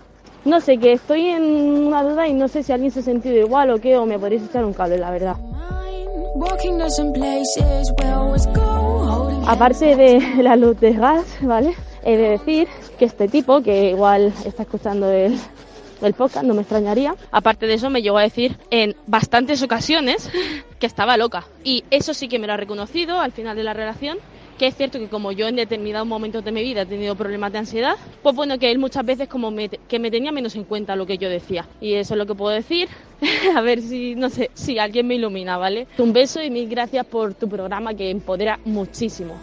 no 0.46 0.60
sé, 0.60 0.78
que 0.78 0.94
estoy 0.94 1.28
en 1.28 1.44
una 1.88 2.04
duda 2.04 2.28
y 2.28 2.34
no 2.34 2.48
sé 2.48 2.64
si 2.64 2.74
alguien 2.74 2.92
se 2.92 3.00
ha 3.00 3.04
sentido 3.04 3.38
igual 3.38 3.72
o 3.72 3.80
qué, 3.80 3.96
o 3.98 4.06
me 4.06 4.20
podréis 4.20 4.44
echar 4.44 4.66
un 4.66 4.74
cable, 4.74 4.98
la 4.98 5.10
verdad. 5.10 5.38
Aparte 9.48 9.96
de 9.96 10.20
la 10.44 10.56
luz 10.56 10.80
de 10.80 10.94
gas, 10.94 11.38
¿vale? 11.42 11.76
He 12.04 12.18
de 12.18 12.30
decir 12.30 12.68
que 12.98 13.06
este 13.06 13.28
tipo, 13.28 13.62
que 13.62 13.90
igual 13.90 14.34
está 14.46 14.64
escuchando 14.64 15.12
el, 15.12 15.38
el 16.02 16.14
podcast, 16.14 16.46
no 16.46 16.54
me 16.54 16.62
extrañaría. 16.62 17.16
Aparte 17.32 17.68
de 17.68 17.74
eso, 17.74 17.90
me 17.90 18.02
llegó 18.02 18.18
a 18.18 18.24
decir 18.24 18.58
en 18.72 18.96
bastantes 19.06 19.62
ocasiones 19.62 20.30
que 20.80 20.86
estaba 20.86 21.18
loca. 21.18 21.46
Y 21.64 21.84
eso 21.92 22.14
sí 22.14 22.28
que 22.28 22.40
me 22.40 22.48
lo 22.48 22.54
ha 22.54 22.58
reconocido 22.58 23.20
al 23.20 23.32
final 23.32 23.56
de 23.56 23.64
la 23.64 23.74
relación 23.74 24.18
que 24.58 24.68
es 24.68 24.76
cierto 24.76 25.00
que 25.00 25.08
como 25.08 25.32
yo 25.32 25.48
en 25.48 25.56
determinados 25.56 26.08
momentos 26.08 26.44
de 26.44 26.52
mi 26.52 26.64
vida 26.64 26.82
he 26.82 26.86
tenido 26.86 27.16
problemas 27.16 27.52
de 27.52 27.60
ansiedad, 27.60 27.96
pues 28.22 28.36
bueno, 28.36 28.58
que 28.60 28.72
él 28.72 28.80
muchas 28.80 29.06
veces 29.06 29.28
como 29.28 29.52
me, 29.52 29.70
que 29.70 30.00
me 30.00 30.12
tenía 30.12 30.32
menos 30.32 30.56
en 30.56 30.64
cuenta 30.64 30.96
lo 30.96 31.06
que 31.06 31.18
yo 31.18 31.30
decía. 31.30 31.68
Y 31.82 31.94
eso 31.94 32.14
es 32.14 32.18
lo 32.18 32.26
que 32.26 32.36
puedo 32.36 32.54
decir. 32.56 32.90
a 33.56 33.62
ver 33.62 33.82
si, 33.82 34.16
no 34.16 34.30
sé, 34.30 34.52
si 34.54 34.80
alguien 34.80 35.08
me 35.08 35.16
ilumina, 35.16 35.58
¿vale? 35.58 35.88
Un 35.98 36.14
beso 36.14 36.42
y 36.42 36.50
mil 36.50 36.70
gracias 36.70 37.06
por 37.06 37.34
tu 37.34 37.48
programa 37.48 37.94
que 37.94 38.10
empodera 38.10 38.60
muchísimo. 38.66 39.36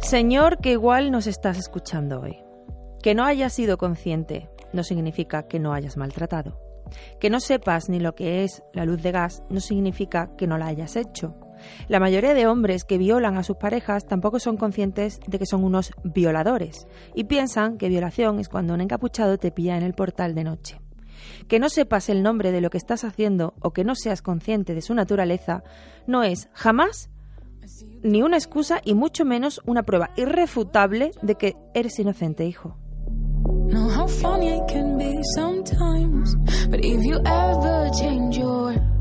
Señor, 0.00 0.58
que 0.58 0.72
igual 0.72 1.10
nos 1.10 1.26
estás 1.26 1.58
escuchando 1.58 2.20
hoy. 2.20 2.38
Que 3.02 3.14
no 3.14 3.24
hayas 3.24 3.52
sido 3.52 3.78
consciente 3.78 4.48
no 4.72 4.84
significa 4.84 5.44
que 5.44 5.58
no 5.58 5.72
hayas 5.72 5.96
maltratado. 5.96 6.58
Que 7.20 7.30
no 7.30 7.40
sepas 7.40 7.88
ni 7.88 8.00
lo 8.00 8.14
que 8.14 8.44
es 8.44 8.62
la 8.72 8.84
luz 8.84 9.02
de 9.02 9.12
gas 9.12 9.42
no 9.48 9.60
significa 9.60 10.30
que 10.36 10.46
no 10.46 10.58
la 10.58 10.66
hayas 10.66 10.96
hecho. 10.96 11.36
La 11.88 12.00
mayoría 12.00 12.34
de 12.34 12.46
hombres 12.46 12.84
que 12.84 12.98
violan 12.98 13.36
a 13.36 13.44
sus 13.44 13.56
parejas 13.56 14.06
tampoco 14.06 14.38
son 14.38 14.56
conscientes 14.56 15.20
de 15.26 15.38
que 15.38 15.46
son 15.46 15.64
unos 15.64 15.92
violadores 16.04 16.86
y 17.14 17.24
piensan 17.24 17.78
que 17.78 17.88
violación 17.88 18.38
es 18.38 18.48
cuando 18.48 18.74
un 18.74 18.80
encapuchado 18.80 19.38
te 19.38 19.50
pilla 19.50 19.76
en 19.76 19.82
el 19.82 19.94
portal 19.94 20.34
de 20.34 20.44
noche. 20.44 20.80
Que 21.48 21.60
no 21.60 21.68
sepas 21.68 22.08
el 22.08 22.22
nombre 22.22 22.52
de 22.52 22.60
lo 22.60 22.70
que 22.70 22.78
estás 22.78 23.04
haciendo 23.04 23.54
o 23.60 23.72
que 23.72 23.84
no 23.84 23.94
seas 23.94 24.22
consciente 24.22 24.74
de 24.74 24.82
su 24.82 24.94
naturaleza 24.94 25.62
no 26.06 26.24
es 26.24 26.48
jamás 26.52 27.10
ni 28.02 28.22
una 28.22 28.36
excusa 28.36 28.80
y 28.84 28.94
mucho 28.94 29.24
menos 29.24 29.60
una 29.64 29.84
prueba 29.84 30.10
irrefutable 30.16 31.12
de 31.22 31.36
que 31.36 31.56
eres 31.74 31.98
inocente, 31.98 32.44
hijo. 32.44 32.76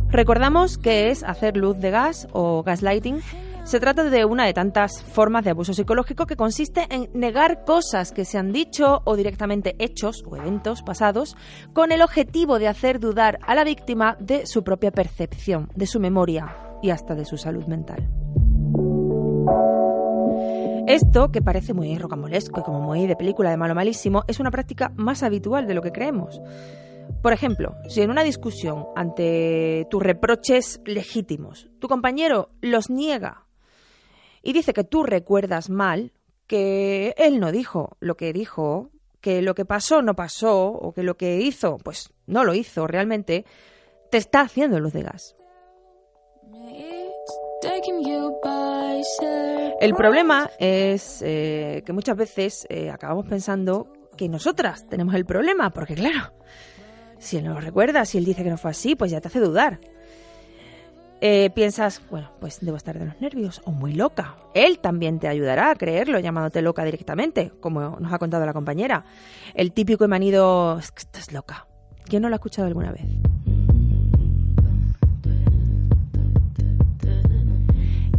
Recordamos 0.10 0.78
que 0.78 1.10
es 1.10 1.24
hacer 1.24 1.56
luz 1.56 1.80
de 1.80 1.90
gas 1.90 2.28
o 2.34 2.64
gaslighting. 2.64 3.22
Se 3.64 3.80
trata 3.80 4.04
de 4.04 4.26
una 4.26 4.46
de 4.46 4.54
tantas 4.54 5.04
formas 5.04 5.46
de 5.46 5.52
abuso 5.52 5.74
psicológico 5.74 6.26
que 6.26 6.36
consiste 6.36 6.88
en 6.90 7.10
negar 7.14 7.64
cosas 7.64 8.12
que 8.12 8.26
se 8.26 8.38
han 8.38 8.52
dicho 8.52 9.02
o 9.06 9.16
directamente 9.16 9.76
hechos 9.80 10.24
o 10.28 10.36
eventos 10.36 10.82
pasados 10.82 11.38
con 11.72 11.92
el 11.92 12.02
objetivo 12.02 12.60
de 12.60 12.68
hacer 12.68 13.00
dudar 13.00 13.40
a 13.44 13.56
la 13.56 13.64
víctima 13.64 14.18
de 14.20 14.46
su 14.48 14.64
propia 14.64 14.92
percepción, 14.92 15.70
de 15.76 15.86
su 15.86 16.00
memoria 16.00 16.58
y 16.82 16.90
hasta 16.90 17.16
de 17.16 17.24
su 17.24 17.38
salud 17.38 17.66
mental. 17.68 18.10
Esto, 20.88 21.32
que 21.32 21.42
parece 21.42 21.74
muy 21.74 21.98
rocambolesco 21.98 22.60
y 22.60 22.64
como 22.64 22.82
muy 22.82 23.08
de 23.08 23.16
película 23.16 23.52
de 23.52 23.58
malo 23.58 23.76
malísimo, 23.76 24.24
es 24.28 24.40
una 24.42 24.52
práctica 24.52 24.92
más 24.98 25.24
habitual 25.24 25.68
de 25.68 25.76
lo 25.76 25.82
que 25.82 25.92
creemos. 25.92 26.42
Por 27.22 27.34
ejemplo, 27.34 27.76
si 27.88 28.02
en 28.02 28.10
una 28.10 28.24
discusión 28.24 28.88
ante 28.96 29.86
tus 29.92 30.02
reproches 30.02 30.82
legítimos 30.86 31.70
tu 31.80 31.88
compañero 31.88 32.50
los 32.62 32.90
niega 32.90 33.46
y 34.42 34.54
dice 34.54 34.74
que 34.74 34.84
tú 34.84 35.04
recuerdas 35.04 35.70
mal, 35.70 36.14
que 36.48 37.14
él 37.18 37.40
no 37.40 37.52
dijo 37.52 37.96
lo 38.00 38.18
que 38.18 38.34
dijo, 38.34 38.90
que 39.22 39.44
lo 39.44 39.54
que 39.54 39.66
pasó 39.66 40.02
no 40.02 40.16
pasó 40.16 40.70
o 40.70 40.94
que 40.94 41.04
lo 41.04 41.16
que 41.16 41.38
hizo 41.38 41.78
pues 41.78 42.12
no 42.26 42.44
lo 42.44 42.56
hizo 42.56 42.88
realmente, 42.88 43.46
te 44.10 44.18
está 44.18 44.42
haciendo 44.42 44.80
luz 44.80 44.94
de 44.94 45.04
gas. 45.04 45.36
El 49.80 49.94
problema 49.94 50.50
es 50.58 51.22
eh, 51.22 51.84
que 51.86 51.94
muchas 51.94 52.18
veces 52.18 52.66
eh, 52.70 52.90
acabamos 52.90 53.28
pensando 53.28 53.88
que 54.18 54.28
nosotras 54.28 54.88
tenemos 54.90 55.14
el 55.14 55.26
problema, 55.26 55.70
porque 55.72 55.96
claro, 55.96 56.34
si 57.22 57.38
él 57.38 57.46
no 57.46 57.54
lo 57.54 57.62
recuerda, 57.62 58.04
si 58.04 58.18
él 58.18 58.26
dice 58.26 58.44
que 58.44 58.50
no 58.50 58.58
fue 58.58 58.72
así, 58.72 58.96
pues 58.96 59.12
ya 59.12 59.22
te 59.22 59.28
hace 59.28 59.40
dudar. 59.40 59.80
Eh, 61.22 61.52
piensas, 61.54 62.02
bueno, 62.10 62.32
pues 62.40 62.58
debo 62.62 62.78
estar 62.78 62.98
de 62.98 63.06
los 63.06 63.22
nervios 63.22 63.62
o 63.66 63.72
muy 63.72 63.94
loca. 63.94 64.38
Él 64.56 64.80
también 64.80 65.20
te 65.20 65.28
ayudará 65.28 65.70
a 65.70 65.76
creerlo 65.76 66.18
llamándote 66.18 66.64
loca 66.64 66.84
directamente, 66.84 67.52
como 67.60 68.00
nos 68.00 68.12
ha 68.12 68.18
contado 68.18 68.44
la 68.44 68.54
compañera. 68.54 69.06
El 69.54 69.72
típico 69.72 70.08
manido, 70.08 70.80
es 70.80 70.92
que 70.92 71.02
estás 71.02 71.32
loca. 71.32 71.68
¿Quién 72.06 72.24
no 72.24 72.30
lo 72.30 72.34
ha 72.34 72.38
escuchado 72.38 72.68
alguna 72.68 72.92
vez? 72.92 73.04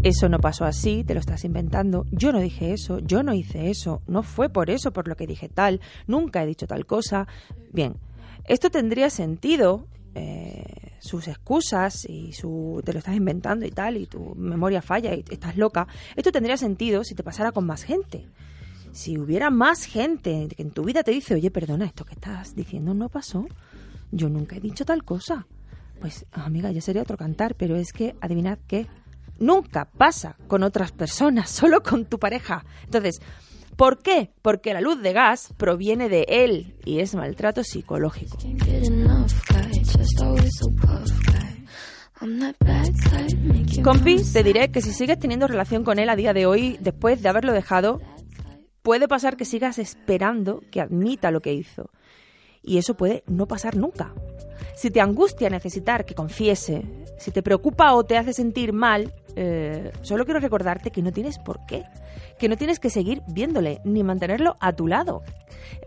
Eso 0.04 0.28
no 0.28 0.38
pasó 0.38 0.64
así, 0.64 1.02
te 1.02 1.14
lo 1.14 1.20
estás 1.20 1.44
inventando. 1.44 2.06
Yo 2.12 2.30
no 2.30 2.38
dije 2.38 2.72
eso, 2.72 3.00
yo 3.00 3.24
no 3.24 3.34
hice 3.34 3.68
eso, 3.68 4.00
no 4.06 4.22
fue 4.22 4.48
por 4.48 4.70
eso 4.70 4.92
por 4.92 5.08
lo 5.08 5.16
que 5.16 5.26
dije 5.26 5.48
tal, 5.48 5.80
nunca 6.06 6.42
he 6.42 6.46
dicho 6.46 6.68
tal 6.68 6.86
cosa. 6.86 7.26
Bien, 7.72 7.96
esto 8.44 8.70
tendría 8.70 9.10
sentido, 9.10 9.86
eh, 10.14 10.92
sus 11.00 11.26
excusas 11.28 12.04
y 12.08 12.32
su 12.32 12.80
te 12.84 12.92
lo 12.92 12.98
estás 13.00 13.16
inventando 13.16 13.66
y 13.66 13.70
tal, 13.70 13.96
y 13.96 14.06
tu 14.06 14.34
memoria 14.36 14.82
falla 14.82 15.14
y 15.14 15.24
estás 15.30 15.56
loca. 15.56 15.86
Esto 16.16 16.30
tendría 16.32 16.56
sentido 16.56 17.04
si 17.04 17.14
te 17.14 17.22
pasara 17.22 17.52
con 17.52 17.66
más 17.66 17.82
gente. 17.82 18.28
Si 18.92 19.18
hubiera 19.18 19.50
más 19.50 19.84
gente 19.84 20.48
que 20.54 20.62
en 20.62 20.70
tu 20.70 20.84
vida 20.84 21.02
te 21.02 21.10
dice, 21.10 21.34
oye, 21.34 21.50
perdona, 21.50 21.86
esto 21.86 22.04
que 22.04 22.12
estás 22.14 22.54
diciendo 22.54 22.94
no 22.94 23.08
pasó, 23.08 23.46
yo 24.10 24.28
nunca 24.28 24.56
he 24.56 24.60
dicho 24.60 24.84
tal 24.84 25.02
cosa. 25.02 25.46
Pues, 26.00 26.26
amiga, 26.32 26.70
ya 26.72 26.80
sería 26.80 27.02
otro 27.02 27.16
cantar, 27.16 27.54
pero 27.54 27.76
es 27.76 27.92
que, 27.92 28.14
adivinad 28.20 28.58
qué, 28.66 28.86
nunca 29.38 29.86
pasa 29.86 30.36
con 30.46 30.62
otras 30.62 30.92
personas, 30.92 31.50
solo 31.50 31.82
con 31.82 32.04
tu 32.04 32.18
pareja. 32.18 32.64
Entonces, 32.84 33.20
¿por 33.76 33.98
qué? 33.98 34.30
Porque 34.42 34.74
la 34.74 34.80
luz 34.80 35.00
de 35.02 35.12
gas 35.12 35.52
proviene 35.56 36.08
de 36.08 36.26
él 36.28 36.74
y 36.84 37.00
es 37.00 37.14
maltrato 37.14 37.64
psicológico. 37.64 38.38
Compi, 43.82 44.22
te 44.32 44.42
diré 44.44 44.70
que 44.70 44.80
si 44.80 44.92
sigues 44.92 45.18
teniendo 45.18 45.48
relación 45.48 45.82
con 45.82 45.98
él 45.98 46.08
a 46.08 46.16
día 46.16 46.32
de 46.32 46.46
hoy, 46.46 46.78
después 46.80 47.20
de 47.20 47.28
haberlo 47.28 47.52
dejado, 47.52 48.00
puede 48.82 49.08
pasar 49.08 49.36
que 49.36 49.44
sigas 49.44 49.78
esperando 49.78 50.62
que 50.70 50.80
admita 50.80 51.30
lo 51.30 51.40
que 51.40 51.52
hizo. 51.52 51.90
Y 52.62 52.78
eso 52.78 52.94
puede 52.94 53.24
no 53.26 53.46
pasar 53.46 53.76
nunca. 53.76 54.14
Si 54.76 54.90
te 54.90 55.00
angustia 55.00 55.50
necesitar 55.50 56.04
que 56.04 56.14
confiese, 56.14 56.84
si 57.18 57.30
te 57.30 57.42
preocupa 57.42 57.92
o 57.94 58.04
te 58.04 58.16
hace 58.16 58.32
sentir 58.32 58.72
mal, 58.72 59.12
eh, 59.36 59.92
solo 60.02 60.24
quiero 60.24 60.40
recordarte 60.40 60.90
que 60.90 61.02
no 61.02 61.12
tienes 61.12 61.38
por 61.38 61.64
qué, 61.66 61.84
que 62.38 62.48
no 62.48 62.56
tienes 62.56 62.78
que 62.78 62.90
seguir 62.90 63.22
viéndole 63.28 63.80
ni 63.84 64.02
mantenerlo 64.02 64.56
a 64.60 64.72
tu 64.72 64.86
lado. 64.86 65.22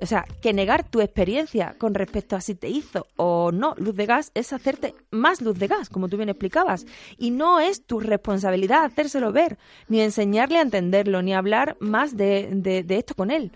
O 0.01 0.05
sea, 0.05 0.25
que 0.41 0.53
negar 0.53 0.83
tu 0.89 1.01
experiencia 1.01 1.75
con 1.77 1.93
respecto 1.93 2.35
a 2.35 2.41
si 2.41 2.55
te 2.55 2.69
hizo 2.69 3.07
o 3.15 3.51
no 3.51 3.75
luz 3.77 3.95
de 3.95 4.05
gas 4.05 4.31
es 4.33 4.53
hacerte 4.53 4.93
más 5.11 5.41
luz 5.41 5.57
de 5.59 5.67
gas, 5.67 5.89
como 5.89 6.09
tú 6.09 6.17
bien 6.17 6.29
explicabas. 6.29 6.85
Y 7.17 7.31
no 7.31 7.59
es 7.59 7.85
tu 7.85 7.99
responsabilidad 7.99 8.85
hacérselo 8.85 9.31
ver, 9.31 9.57
ni 9.87 10.01
enseñarle 10.01 10.57
a 10.57 10.61
entenderlo, 10.61 11.21
ni 11.21 11.33
hablar 11.33 11.77
más 11.79 12.17
de, 12.17 12.49
de 12.85 12.97
esto 12.97 13.15
con 13.15 13.31
él. 13.31 13.51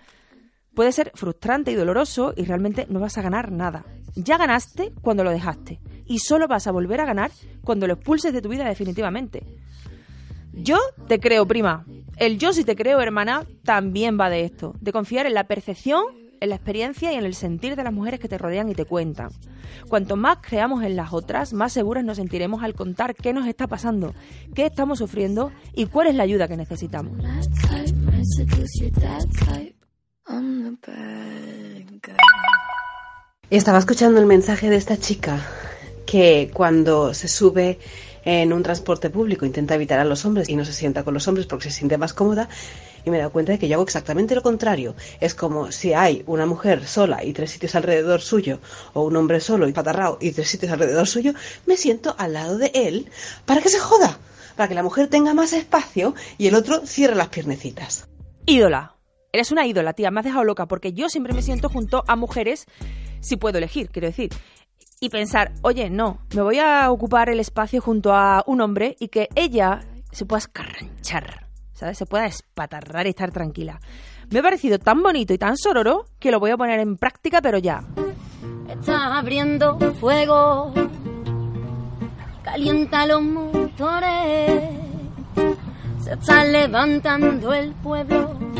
Puede 0.74 0.92
ser 0.92 1.10
frustrante 1.14 1.72
y 1.72 1.74
doloroso 1.74 2.32
y 2.36 2.44
realmente 2.44 2.86
no 2.88 3.00
vas 3.00 3.18
a 3.18 3.22
ganar 3.22 3.50
nada. 3.50 3.84
Ya 4.14 4.38
ganaste 4.38 4.92
cuando 5.02 5.24
lo 5.24 5.30
dejaste 5.30 5.80
y 6.06 6.18
solo 6.18 6.48
vas 6.48 6.66
a 6.66 6.72
volver 6.72 7.00
a 7.00 7.04
ganar 7.04 7.30
cuando 7.62 7.86
lo 7.86 7.94
expulses 7.94 8.32
de 8.32 8.42
tu 8.42 8.48
vida 8.48 8.64
definitivamente. 8.64 9.44
Yo 10.62 10.78
te 11.08 11.20
creo, 11.20 11.46
prima. 11.46 11.84
El 12.16 12.38
yo 12.38 12.52
si 12.52 12.64
te 12.64 12.76
creo, 12.76 13.00
hermana, 13.00 13.46
también 13.64 14.18
va 14.20 14.28
de 14.28 14.44
esto, 14.44 14.74
de 14.80 14.92
confiar 14.92 15.26
en 15.26 15.32
la 15.32 15.44
percepción, 15.44 16.04
en 16.40 16.50
la 16.50 16.56
experiencia 16.56 17.12
y 17.12 17.16
en 17.16 17.24
el 17.24 17.34
sentir 17.34 17.76
de 17.76 17.84
las 17.84 17.92
mujeres 17.92 18.20
que 18.20 18.28
te 18.28 18.36
rodean 18.36 18.68
y 18.68 18.74
te 18.74 18.84
cuentan. 18.84 19.30
Cuanto 19.88 20.16
más 20.16 20.38
creamos 20.42 20.82
en 20.84 20.96
las 20.96 21.12
otras, 21.14 21.54
más 21.54 21.72
seguras 21.72 22.04
nos 22.04 22.18
sentiremos 22.18 22.62
al 22.62 22.74
contar 22.74 23.14
qué 23.14 23.32
nos 23.32 23.46
está 23.46 23.66
pasando, 23.66 24.14
qué 24.54 24.66
estamos 24.66 24.98
sufriendo 24.98 25.50
y 25.74 25.86
cuál 25.86 26.08
es 26.08 26.14
la 26.14 26.24
ayuda 26.24 26.46
que 26.46 26.56
necesitamos. 26.56 27.12
Estaba 33.48 33.78
escuchando 33.78 34.20
el 34.20 34.26
mensaje 34.26 34.68
de 34.68 34.76
esta 34.76 34.98
chica 34.98 35.40
que 36.10 36.50
cuando 36.52 37.14
se 37.14 37.28
sube 37.28 37.78
en 38.24 38.52
un 38.52 38.64
transporte 38.64 39.10
público 39.10 39.46
intenta 39.46 39.76
evitar 39.76 40.00
a 40.00 40.04
los 40.04 40.24
hombres 40.24 40.48
y 40.48 40.56
no 40.56 40.64
se 40.64 40.72
sienta 40.72 41.04
con 41.04 41.14
los 41.14 41.28
hombres 41.28 41.46
porque 41.46 41.70
se 41.70 41.76
siente 41.76 41.98
más 41.98 42.12
cómoda 42.12 42.48
y 43.04 43.10
me 43.10 43.16
he 43.16 43.20
dado 43.20 43.30
cuenta 43.30 43.52
de 43.52 43.60
que 43.60 43.68
yo 43.68 43.76
hago 43.76 43.84
exactamente 43.84 44.34
lo 44.34 44.42
contrario. 44.42 44.96
Es 45.20 45.36
como 45.36 45.70
si 45.70 45.94
hay 45.94 46.24
una 46.26 46.46
mujer 46.46 46.84
sola 46.84 47.24
y 47.24 47.32
tres 47.32 47.52
sitios 47.52 47.76
alrededor 47.76 48.22
suyo 48.22 48.58
o 48.92 49.02
un 49.02 49.16
hombre 49.16 49.38
solo 49.38 49.68
y 49.68 49.72
patarrao 49.72 50.18
y 50.20 50.32
tres 50.32 50.48
sitios 50.50 50.72
alrededor 50.72 51.06
suyo, 51.06 51.32
me 51.66 51.76
siento 51.76 52.16
al 52.18 52.32
lado 52.32 52.58
de 52.58 52.72
él 52.74 53.08
para 53.46 53.62
que 53.62 53.68
se 53.68 53.78
joda, 53.78 54.18
para 54.56 54.68
que 54.68 54.74
la 54.74 54.82
mujer 54.82 55.06
tenga 55.06 55.32
más 55.32 55.52
espacio 55.52 56.16
y 56.38 56.48
el 56.48 56.56
otro 56.56 56.84
cierre 56.86 57.14
las 57.14 57.28
piernecitas. 57.28 58.08
Ídola. 58.46 58.96
Eres 59.32 59.52
una 59.52 59.64
ídola, 59.64 59.92
tía, 59.92 60.10
me 60.10 60.18
has 60.18 60.26
dejado 60.26 60.42
loca, 60.42 60.66
porque 60.66 60.92
yo 60.92 61.08
siempre 61.08 61.34
me 61.34 61.42
siento 61.42 61.68
junto 61.68 62.02
a 62.08 62.16
mujeres, 62.16 62.66
si 63.20 63.36
puedo 63.36 63.58
elegir, 63.58 63.88
quiero 63.90 64.08
decir. 64.08 64.30
Y 65.02 65.08
pensar, 65.08 65.52
oye, 65.62 65.88
no, 65.88 66.18
me 66.34 66.42
voy 66.42 66.58
a 66.58 66.90
ocupar 66.90 67.30
el 67.30 67.40
espacio 67.40 67.80
junto 67.80 68.12
a 68.12 68.44
un 68.46 68.60
hombre 68.60 68.96
y 69.00 69.08
que 69.08 69.30
ella 69.34 69.80
se 70.12 70.26
pueda 70.26 70.40
escarranchar, 70.40 71.46
¿sabes? 71.72 71.96
Se 71.96 72.04
pueda 72.04 72.26
espatarrar 72.26 73.06
y 73.06 73.08
estar 73.08 73.30
tranquila. 73.30 73.80
Me 74.28 74.40
ha 74.40 74.42
parecido 74.42 74.78
tan 74.78 75.02
bonito 75.02 75.32
y 75.32 75.38
tan 75.38 75.56
sororo 75.56 76.04
que 76.18 76.30
lo 76.30 76.38
voy 76.38 76.50
a 76.50 76.58
poner 76.58 76.80
en 76.80 76.98
práctica, 76.98 77.40
pero 77.40 77.56
ya. 77.56 77.82
Está 78.68 79.16
abriendo 79.16 79.78
fuego, 79.94 80.74
calienta 82.42 83.06
los 83.06 83.22
motores, 83.22 84.68
se 86.04 86.12
está 86.12 86.44
levantando 86.44 87.54
el 87.54 87.72
pueblo 87.72 88.50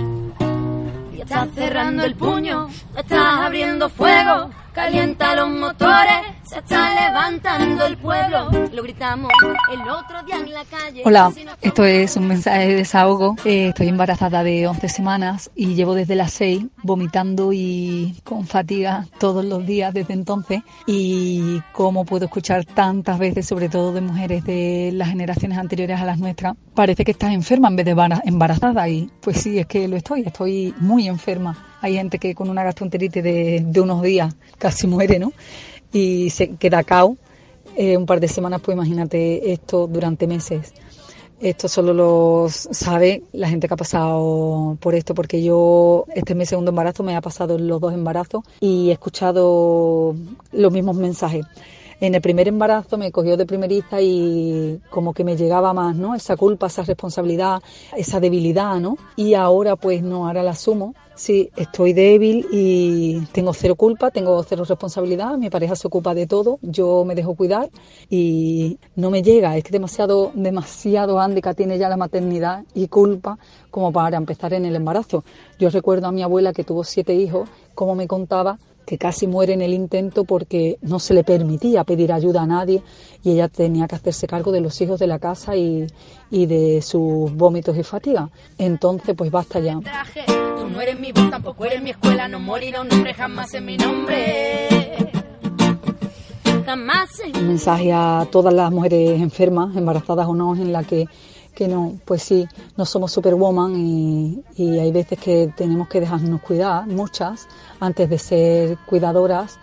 Estás 1.31 1.51
cerrando 1.55 2.03
el 2.03 2.17
puño, 2.17 2.67
estás 2.99 3.39
abriendo 3.39 3.89
fuego, 3.89 4.51
calienta 4.73 5.35
los 5.35 5.51
motores, 5.51 6.23
se 6.43 6.59
está 6.59 7.09
levantando 7.09 7.87
el 7.87 7.97
pueblo. 7.97 8.51
Lo 8.73 8.83
gritamos 8.83 9.31
el 9.73 9.81
otro 9.89 10.23
día 10.25 10.37
en 10.37 10.53
la 10.53 10.65
calle. 10.65 11.03
Hola, 11.05 11.33
esto 11.61 11.85
es 11.85 12.17
un 12.17 12.27
mensaje 12.27 12.69
de 12.69 12.75
desahogo. 12.77 13.37
Eh, 13.45 13.69
estoy 13.69 13.89
embarazada 13.89 14.43
de 14.43 14.67
11 14.67 14.89
semanas 14.89 15.51
y 15.55 15.75
llevo 15.75 15.95
desde 15.95 16.15
las 16.15 16.33
6 16.33 16.67
vomitando 16.83 17.53
y 17.53 18.17
con 18.25 18.47
fatiga 18.47 19.07
todos 19.19 19.45
los 19.45 19.67
días 19.67 19.93
desde 19.95 20.15
entonces. 20.15 20.63
Y 20.87 21.61
como 21.73 22.05
puedo 22.05 22.27
escuchar 22.27 22.65
tantas 22.65 23.19
veces, 23.19 23.47
sobre 23.47 23.69
todo 23.69 23.93
de 23.93 24.01
mujeres 24.01 24.45
de 24.45 24.91
las 24.93 25.09
generaciones 25.09 25.59
anteriores 25.59 26.01
a 26.01 26.05
las 26.05 26.19
nuestras, 26.19 26.57
parece 26.75 27.05
que 27.05 27.13
estás 27.13 27.33
enferma 27.33 27.69
en 27.69 27.77
vez 27.77 27.87
de 27.87 27.97
embarazada. 28.25 28.89
Y 28.89 29.11
pues 29.21 29.41
sí, 29.41 29.59
es 29.59 29.67
que 29.67 29.89
lo 29.89 29.97
estoy, 29.97 30.23
estoy 30.23 30.75
muy 30.79 31.09
enferma. 31.09 31.70
Hay 31.81 31.95
gente 31.95 32.19
que 32.19 32.35
con 32.35 32.51
una 32.51 32.63
gastroenteritis 32.63 33.23
de, 33.23 33.63
de 33.65 33.81
unos 33.81 34.03
días 34.03 34.35
casi 34.59 34.87
muere, 34.87 35.19
¿no? 35.19 35.33
y 35.93 36.31
se 36.31 36.51
queda 36.57 36.85
cao 36.85 37.17
eh, 37.77 37.97
un 37.97 38.07
par 38.07 38.21
de 38.21 38.29
semanas, 38.29 38.61
pues 38.61 38.75
imagínate 38.75 39.53
esto 39.53 39.87
durante 39.87 40.27
meses. 40.27 40.73
Esto 41.41 41.69
solo 41.69 41.95
lo 41.95 42.49
sabe 42.51 43.23
la 43.33 43.49
gente 43.49 43.67
que 43.67 43.75
ha 43.75 43.77
pasado 43.77 44.77
por 44.79 44.95
esto, 44.95 45.15
porque 45.15 45.43
yo, 45.43 46.05
este 46.15 46.35
es 46.35 46.37
mi 46.37 46.45
segundo 46.45 46.71
embarazo, 46.71 47.03
me 47.03 47.17
ha 47.17 47.23
pasado 47.23 47.57
los 47.57 47.81
dos 47.81 47.95
embarazos 47.95 48.45
y 48.61 48.91
he 48.91 48.93
escuchado 48.93 50.15
los 50.53 50.73
mismos 50.73 50.97
mensajes. 50.97 51.47
En 52.01 52.15
el 52.15 52.23
primer 52.23 52.49
embarazo 52.49 52.97
me 52.97 53.13
cogió 53.13 53.37
de 53.37 53.45
primeriza 53.45 54.01
y 54.01 54.81
como 54.89 55.13
que 55.13 55.23
me 55.23 55.37
llegaba 55.37 55.75
más, 55.75 55.95
¿no? 55.95 56.15
Esa 56.15 56.35
culpa, 56.37 56.69
esa 56.69 56.83
responsabilidad, 56.83 57.63
esa 57.95 58.21
debilidad, 58.21 58.81
¿no? 58.81 58.97
Y 59.17 59.35
ahora 59.35 59.77
pues 59.77 60.03
no, 60.03 60.27
ahora 60.27 60.43
la 60.43 60.53
asumo. 60.53 60.95
Sí, 61.15 61.51
estoy 61.55 61.93
débil 61.93 62.47
y 62.51 63.21
tengo 63.33 63.53
cero 63.53 63.75
culpa, 63.75 64.11
tengo 64.11 64.43
cero 64.43 64.65
responsabilidad, 64.67 65.37
mi 65.37 65.51
pareja 65.51 65.77
se 65.77 65.87
ocupa 65.87 66.15
de 66.15 66.27
todo, 66.27 66.59
yo 66.63 67.05
me 67.05 67.15
dejo 67.15 67.35
cuidar 67.35 67.69
y 68.09 68.79
no 68.97 69.11
me 69.11 69.23
llega, 69.23 69.55
es 69.59 69.63
que 69.63 69.71
demasiado, 69.71 70.33
demasiado 70.35 71.21
handicap 71.21 71.55
tiene 71.55 71.77
ya 71.77 71.91
la 71.91 71.99
maternidad 71.99 72.65
y 72.73 72.89
culpa 72.89 73.39
como 73.71 73.93
para 73.93 74.17
empezar 74.17 74.55
en 74.55 74.65
el 74.65 74.75
embarazo. 74.75 75.23
Yo 75.59 75.69
recuerdo 75.69 76.07
a 76.07 76.13
mi 76.13 76.23
abuela 76.23 76.55
que 76.55 76.65
tuvo 76.65 76.85
siete 76.85 77.13
hijos, 77.13 77.51
como 77.75 77.95
me 77.95 78.09
contaba 78.09 78.59
que 78.87 78.99
casi 78.99 79.27
muere 79.27 79.53
en 79.53 79.63
el 79.63 79.73
intento 79.73 80.25
porque 80.25 80.79
no 80.83 80.99
se 80.99 81.15
le 81.15 81.25
permitía 81.25 81.85
pedir 81.85 82.13
ayuda 82.13 82.43
a 82.43 82.47
nadie 82.47 82.83
y 83.23 83.33
ella 83.33 83.49
tenía 83.49 83.87
que 83.87 83.97
hacerse 83.97 84.27
cargo 84.27 84.53
de 84.53 84.61
los 84.61 84.81
hijos 84.81 84.99
de 84.99 85.07
la 85.07 85.19
casa 85.19 85.57
y, 85.57 85.87
y 86.31 86.47
de 86.47 86.83
sus 86.83 87.33
vómitos 87.35 87.77
y 87.77 87.83
fatiga. 87.83 88.31
Entonces, 88.59 89.15
pues 89.17 89.31
basta 89.31 89.61
ya. 89.61 89.79
Tú 90.59 90.69
no 90.69 90.81
eres 90.81 90.99
mi 90.99 91.13
voz, 91.13 91.31
tampoco 91.31 91.65
eres 91.65 91.83
mi 91.83 91.91
escuela, 91.91 92.29
no 92.29 92.41
morirá 92.41 92.81
un 92.81 92.89
jamás 92.89 93.55
en 93.55 93.65
mi 93.65 93.77
nombre. 93.77 94.69
Jamás 96.65 97.09
Un 97.35 97.49
mensaje 97.49 97.93
a 97.93 98.27
todas 98.31 98.55
las 98.55 98.71
mujeres 98.71 99.21
enfermas, 99.21 99.77
embarazadas 99.77 100.27
o 100.29 100.35
no, 100.35 100.55
en 100.55 100.73
la 100.73 100.85
que 100.85 101.07
que 101.51 101.69
no, 101.69 101.99
pues 102.05 102.23
sí, 102.23 102.47
no 102.77 102.85
somos 102.85 103.13
superwoman 103.13 103.75
y, 103.77 104.43
y 104.57 104.79
hay 104.79 104.93
veces 104.93 105.19
que 105.19 105.53
tenemos 105.57 105.89
que 105.89 106.01
dejarnos 106.01 106.41
cuidar, 106.41 106.87
muchas, 106.87 107.47
antes 107.79 108.09
de 108.09 108.19
ser 108.19 108.79
cuidadoras. 108.87 109.59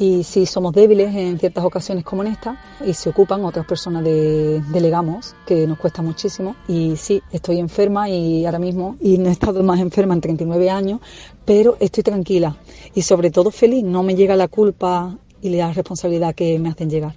Y 0.00 0.22
sí 0.22 0.46
somos 0.46 0.72
débiles 0.74 1.12
en 1.12 1.40
ciertas 1.40 1.64
ocasiones 1.64 2.04
como 2.04 2.22
en 2.22 2.28
esta 2.28 2.56
y 2.86 2.94
se 2.94 3.08
ocupan 3.08 3.44
otras 3.44 3.66
personas 3.66 4.04
de 4.04 4.62
delegamos 4.68 5.34
que 5.44 5.66
nos 5.66 5.76
cuesta 5.76 6.02
muchísimo. 6.02 6.54
Y 6.68 6.94
sí 6.96 7.20
estoy 7.32 7.58
enferma 7.58 8.08
y 8.08 8.46
ahora 8.46 8.60
mismo 8.60 8.96
y 9.00 9.18
no 9.18 9.28
he 9.28 9.32
estado 9.32 9.60
más 9.64 9.80
enferma 9.80 10.14
en 10.14 10.20
39 10.20 10.70
años 10.70 11.00
pero 11.48 11.78
estoy 11.80 12.02
tranquila. 12.02 12.56
Y 12.94 13.00
sobre 13.00 13.30
todo 13.30 13.50
feliz 13.50 13.82
no 13.82 14.02
me 14.02 14.14
llega 14.14 14.36
la 14.36 14.48
culpa 14.48 15.16
y 15.40 15.48
la 15.48 15.72
responsabilidad 15.72 16.34
que 16.34 16.58
me 16.58 16.68
hacen 16.68 16.90
llegar 16.90 17.14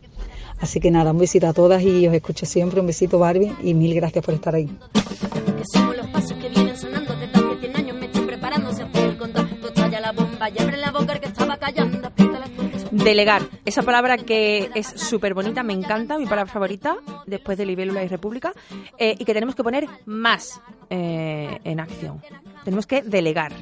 así 0.62 0.80
que 0.80 0.92
nada 0.92 1.12
un 1.12 1.18
besito 1.18 1.48
a 1.48 1.54
todas 1.54 1.84
y 1.84 2.08
os 2.08 2.14
escucho 2.14 2.46
siempre 2.46 2.80
un 2.80 2.88
besito 2.88 3.20
Barbie 3.20 3.54
y 3.62 3.74
mil 3.74 3.94
gracias 3.96 4.24
por 4.24 4.34
estar 4.34 4.56
ahí 4.56 4.66
que 4.66 5.64
somos 5.74 5.98
los 5.98 6.08
pasos 6.08 6.34
que 6.34 6.50
vienen 6.50 6.78
sonando 6.78 7.14
desde 7.16 7.38
hace 7.38 7.60
100 7.60 7.76
años 7.76 7.98
me 7.98 8.06
estoy 8.06 8.26
preparando 8.26 8.72
se 8.72 8.86
fue 8.86 9.04
el 9.04 9.18
control 9.18 9.50
tú 9.62 9.68
estalla 9.68 10.00
la 10.00 10.12
bomba 10.12 10.50
y 10.50 10.62
abre 10.62 10.78
la 10.78 10.92
boca 10.92 11.14
el 11.14 11.20
que 11.20 11.28
estaba 11.28 11.58
callando 11.58 12.08
aprieta 12.08 12.40
las 12.40 12.50
tuercas. 12.52 12.86
Delegar, 12.92 13.44
esa 13.66 13.84
palabra 13.84 14.18
que 14.18 14.70
es 14.76 14.88
súper 14.88 15.34
bonita, 15.34 15.64
me 15.64 15.74
encanta, 15.74 16.18
mi 16.18 16.26
palabra 16.26 16.52
favorita, 16.52 16.98
después 17.26 17.58
de 17.58 17.66
Libélula 17.66 18.04
y 18.04 18.08
República, 18.08 18.54
eh, 18.98 19.16
y 19.18 19.26
que 19.26 19.34
tenemos 19.34 19.56
que 19.56 19.64
poner 19.64 19.88
más 20.06 20.60
eh, 20.90 21.60
en 21.64 21.80
acción. 21.80 22.22
Tenemos 22.64 22.86
que 22.86 23.02
delegar. 23.02 23.54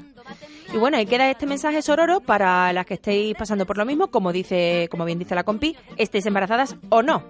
Y 0.74 0.78
bueno, 0.78 0.98
ahí 0.98 1.06
queda 1.08 1.30
este 1.32 1.48
mensaje 1.48 1.82
sororo 1.82 2.20
para 2.20 2.72
las 2.74 2.86
que 2.86 2.94
estéis 2.96 3.36
pasando 3.36 3.65
por 3.65 3.78
lo 3.78 3.86
mismo, 3.86 4.10
como 4.12 4.32
dice, 4.32 4.88
como 4.92 5.04
bien 5.06 5.18
dice 5.18 5.34
la 5.34 5.44
compi, 5.44 5.76
estéis 5.98 6.26
embarazadas 6.28 6.76
o 6.89 7.02
no. 7.02 7.24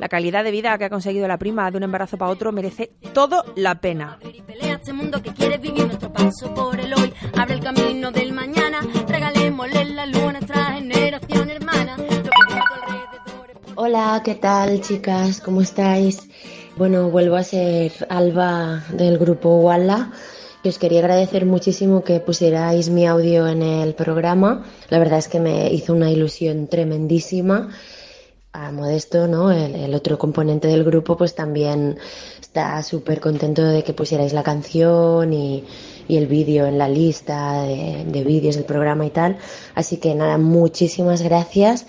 La 0.00 0.08
calidad 0.08 0.42
de 0.42 0.50
vida 0.50 0.76
que 0.76 0.86
ha 0.86 0.90
conseguido 0.90 1.28
la 1.28 1.38
prima 1.38 1.70
de 1.70 1.76
un 1.76 1.84
embarazo 1.84 2.16
para 2.18 2.30
otro 2.30 2.50
merece 2.50 2.90
todo 3.12 3.44
la 3.54 3.76
pena. 3.76 4.18
este 4.60 4.92
mundo 4.92 5.22
que 5.22 5.32
quiere 5.32 5.56
vivir 5.58 5.86
nuestro 5.86 6.12
paso 6.12 6.52
por 6.52 6.78
el 6.80 6.92
hoy 6.94 7.12
abre 7.38 7.54
el 7.54 7.60
camino 7.60 8.10
del 8.10 8.32
mañana 8.32 8.80
regalémosle 9.06 9.84
la 9.86 10.06
luz 10.06 10.22
a 10.22 10.32
nuestra 10.32 10.64
generación 10.74 11.50
hermana 11.50 11.96
Lo 11.96 12.06
que 12.06 12.08
viene 12.08 12.60
a 12.60 12.64
tu 12.64 12.74
alrededor 12.74 13.72
Hola, 13.76 14.22
¿qué 14.24 14.34
tal 14.34 14.80
chicas? 14.80 15.40
¿Cómo 15.40 15.60
estáis? 15.60 16.28
Bueno, 16.76 17.08
vuelvo 17.08 17.36
a 17.36 17.44
ser 17.44 17.92
Alba 18.10 18.82
del 18.90 19.16
grupo 19.16 19.56
Walla 19.60 20.10
os 20.68 20.78
quería 20.78 21.00
agradecer 21.00 21.46
muchísimo 21.46 22.04
que 22.04 22.20
pusierais 22.20 22.88
mi 22.90 23.06
audio 23.06 23.46
en 23.46 23.62
el 23.62 23.94
programa. 23.94 24.64
La 24.88 24.98
verdad 24.98 25.18
es 25.18 25.28
que 25.28 25.40
me 25.40 25.72
hizo 25.72 25.92
una 25.92 26.10
ilusión 26.10 26.68
tremendísima. 26.68 27.70
A 28.52 28.70
Modesto, 28.70 29.26
¿no? 29.26 29.50
El, 29.50 29.92
otro 29.96 30.16
componente 30.16 30.68
del 30.68 30.84
grupo, 30.84 31.16
pues 31.16 31.34
también 31.34 31.98
está 32.40 32.80
súper 32.84 33.18
contento 33.18 33.62
de 33.62 33.82
que 33.82 33.94
pusierais 33.94 34.32
la 34.32 34.44
canción 34.44 35.32
y, 35.32 35.64
y 36.06 36.16
el 36.18 36.28
vídeo 36.28 36.64
en 36.66 36.78
la 36.78 36.88
lista 36.88 37.64
de, 37.64 38.04
de 38.06 38.22
vídeos 38.22 38.54
del 38.54 38.64
programa 38.64 39.06
y 39.06 39.10
tal. 39.10 39.38
Así 39.74 39.96
que 39.96 40.14
nada, 40.14 40.38
muchísimas 40.38 41.20
gracias 41.22 41.84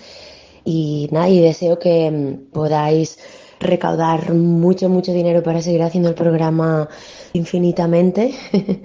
y 0.66 1.08
nada, 1.12 1.28
y 1.28 1.40
deseo 1.40 1.78
que 1.78 2.10
mm, 2.10 2.50
podáis 2.52 3.18
recaudar 3.60 4.32
mucho, 4.34 4.88
mucho 4.88 5.12
dinero 5.12 5.42
para 5.42 5.62
seguir 5.62 5.82
haciendo 5.82 6.08
el 6.08 6.14
programa 6.14 6.88
infinitamente. 7.32 8.34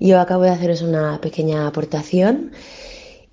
Yo 0.00 0.20
acabo 0.20 0.42
de 0.42 0.50
haceros 0.50 0.82
una 0.82 1.20
pequeña 1.20 1.66
aportación 1.66 2.52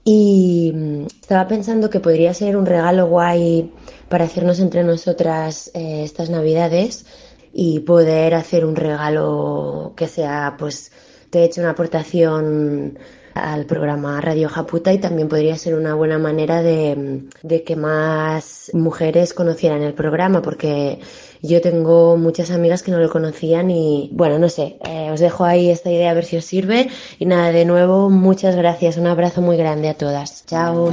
y 0.04 0.71
mm, 0.73 1.06
estaba 1.21 1.47
pensando 1.47 1.89
que 1.89 1.99
podría 1.99 2.34
ser 2.34 2.58
un 2.58 2.65
regalo 2.65 3.08
guay 3.08 3.71
para 4.08 4.25
hacernos 4.25 4.60
entre 4.60 4.84
nosotras 4.84 5.71
eh, 5.73 6.04
estas 6.04 6.30
navidades 6.30 7.06
y 7.54 7.80
poder 7.82 8.36
hacer 8.36 8.65
un 8.65 8.75
regalo 8.75 9.93
que 9.95 10.08
sea, 10.08 10.56
pues, 10.58 10.91
te 11.30 11.39
he 11.39 11.43
hecho 11.45 11.62
una 11.62 11.71
aportación 11.71 12.97
al 13.34 13.65
programa 13.65 14.20
Radio 14.22 14.50
Japuta 14.50 14.94
y 14.94 14.98
también 14.98 15.28
podría 15.28 15.58
ser 15.58 15.76
una 15.76 15.94
buena 15.94 16.18
manera 16.18 16.62
de, 16.62 17.24
de 17.44 17.63
que 17.63 17.76
más 17.76 18.72
mujeres 18.74 19.34
conocieran 19.34 19.82
el 19.82 19.94
programa 19.94 20.42
porque 20.42 21.00
yo 21.42 21.62
tengo 21.62 22.18
muchas 22.18 22.52
amigas 22.52 22.84
que 22.84 22.92
no 22.92 23.00
lo 23.00 23.10
conocían 23.10 23.72
y 23.72 24.10
bueno, 24.13 24.39
no 24.39 24.50
sé, 24.50 24.78
eh, 24.86 25.10
os 25.12 25.20
dejo 25.20 25.46
ahí 25.46 25.70
esta 25.70 25.89
idea 25.89 26.12
a 26.12 26.13
ver 26.13 26.26
si 26.26 26.38
os 26.38 26.46
sirve 26.46 26.89
y 27.18 27.26
nada, 27.26 27.52
de 27.52 27.65
nuevo, 27.65 28.10
muchas 28.10 28.56
gracias, 28.56 28.98
un 28.98 29.08
abrazo 29.08 29.42
muy 29.42 29.58
grande 29.58 29.89
a 29.89 29.94
todas. 29.94 30.46
Chao. 30.46 30.92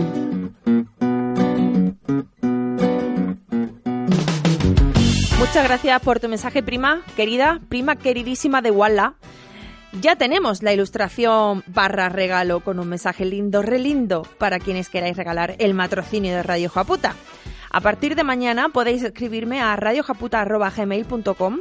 Muchas 5.39 5.65
gracias 5.65 6.01
por 6.03 6.21
tu 6.21 6.29
mensaje, 6.29 6.63
prima 6.63 7.03
querida, 7.17 7.61
prima 7.69 7.97
queridísima 7.97 8.63
de 8.63 8.71
Walla. 8.71 9.15
Ya 10.01 10.17
tenemos 10.17 10.63
la 10.63 10.73
ilustración 10.73 11.63
barra 11.67 12.09
regalo 12.09 12.61
con 12.61 12.79
un 12.79 12.89
mensaje 12.89 13.25
lindo, 13.25 13.63
re 13.63 13.79
lindo, 13.79 14.27
para 14.39 14.59
quienes 14.59 14.89
queráis 14.89 15.17
regalar 15.17 15.55
el 15.59 15.75
matrocinio 15.75 16.35
de 16.35 16.43
Radio 16.43 16.69
Japuta. 16.69 17.15
A 17.71 17.81
partir 17.81 18.15
de 18.15 18.25
mañana 18.25 18.69
podéis 18.69 19.03
escribirme 19.03 19.61
a 19.61 19.75
radiojaputa.gmail.com 19.77 21.61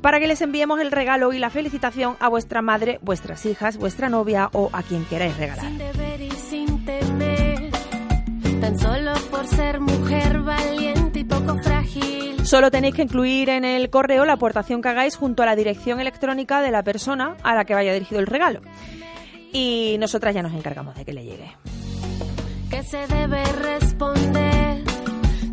para 0.00 0.20
que 0.20 0.26
les 0.26 0.40
enviemos 0.42 0.80
el 0.80 0.92
regalo 0.92 1.32
y 1.32 1.38
la 1.38 1.50
felicitación 1.50 2.16
a 2.20 2.28
vuestra 2.28 2.62
madre, 2.62 2.98
vuestras 3.02 3.44
hijas, 3.46 3.76
vuestra 3.76 4.08
novia 4.08 4.50
o 4.52 4.70
a 4.72 4.82
quien 4.82 5.04
queráis 5.06 5.36
regalar. 5.36 5.64
sin 5.66 5.78
deber 5.78 6.20
y 6.20 6.30
sin 6.30 6.84
temer 6.84 7.70
tan 8.60 8.78
solo 8.78 9.12
por 9.30 9.46
ser 9.46 9.80
mujer 9.80 10.40
valiente 10.40 10.93
Solo 12.44 12.70
tenéis 12.70 12.94
que 12.94 13.02
incluir 13.02 13.48
en 13.48 13.64
el 13.64 13.88
correo 13.88 14.26
la 14.26 14.34
aportación 14.34 14.82
que 14.82 14.88
hagáis 14.88 15.16
junto 15.16 15.42
a 15.42 15.46
la 15.46 15.56
dirección 15.56 15.98
electrónica 15.98 16.60
de 16.60 16.70
la 16.70 16.82
persona 16.82 17.36
a 17.42 17.54
la 17.54 17.64
que 17.64 17.74
vaya 17.74 17.92
dirigido 17.94 18.20
el 18.20 18.26
regalo. 18.26 18.60
Y 19.52 19.96
nosotras 19.98 20.34
ya 20.34 20.42
nos 20.42 20.52
encargamos 20.52 20.94
de 20.94 21.04
que 21.04 21.12
le 21.14 21.24
llegue. 21.24 21.56
que 22.70 22.82
se 22.82 23.06
debe 23.06 23.42
responder 23.44 24.84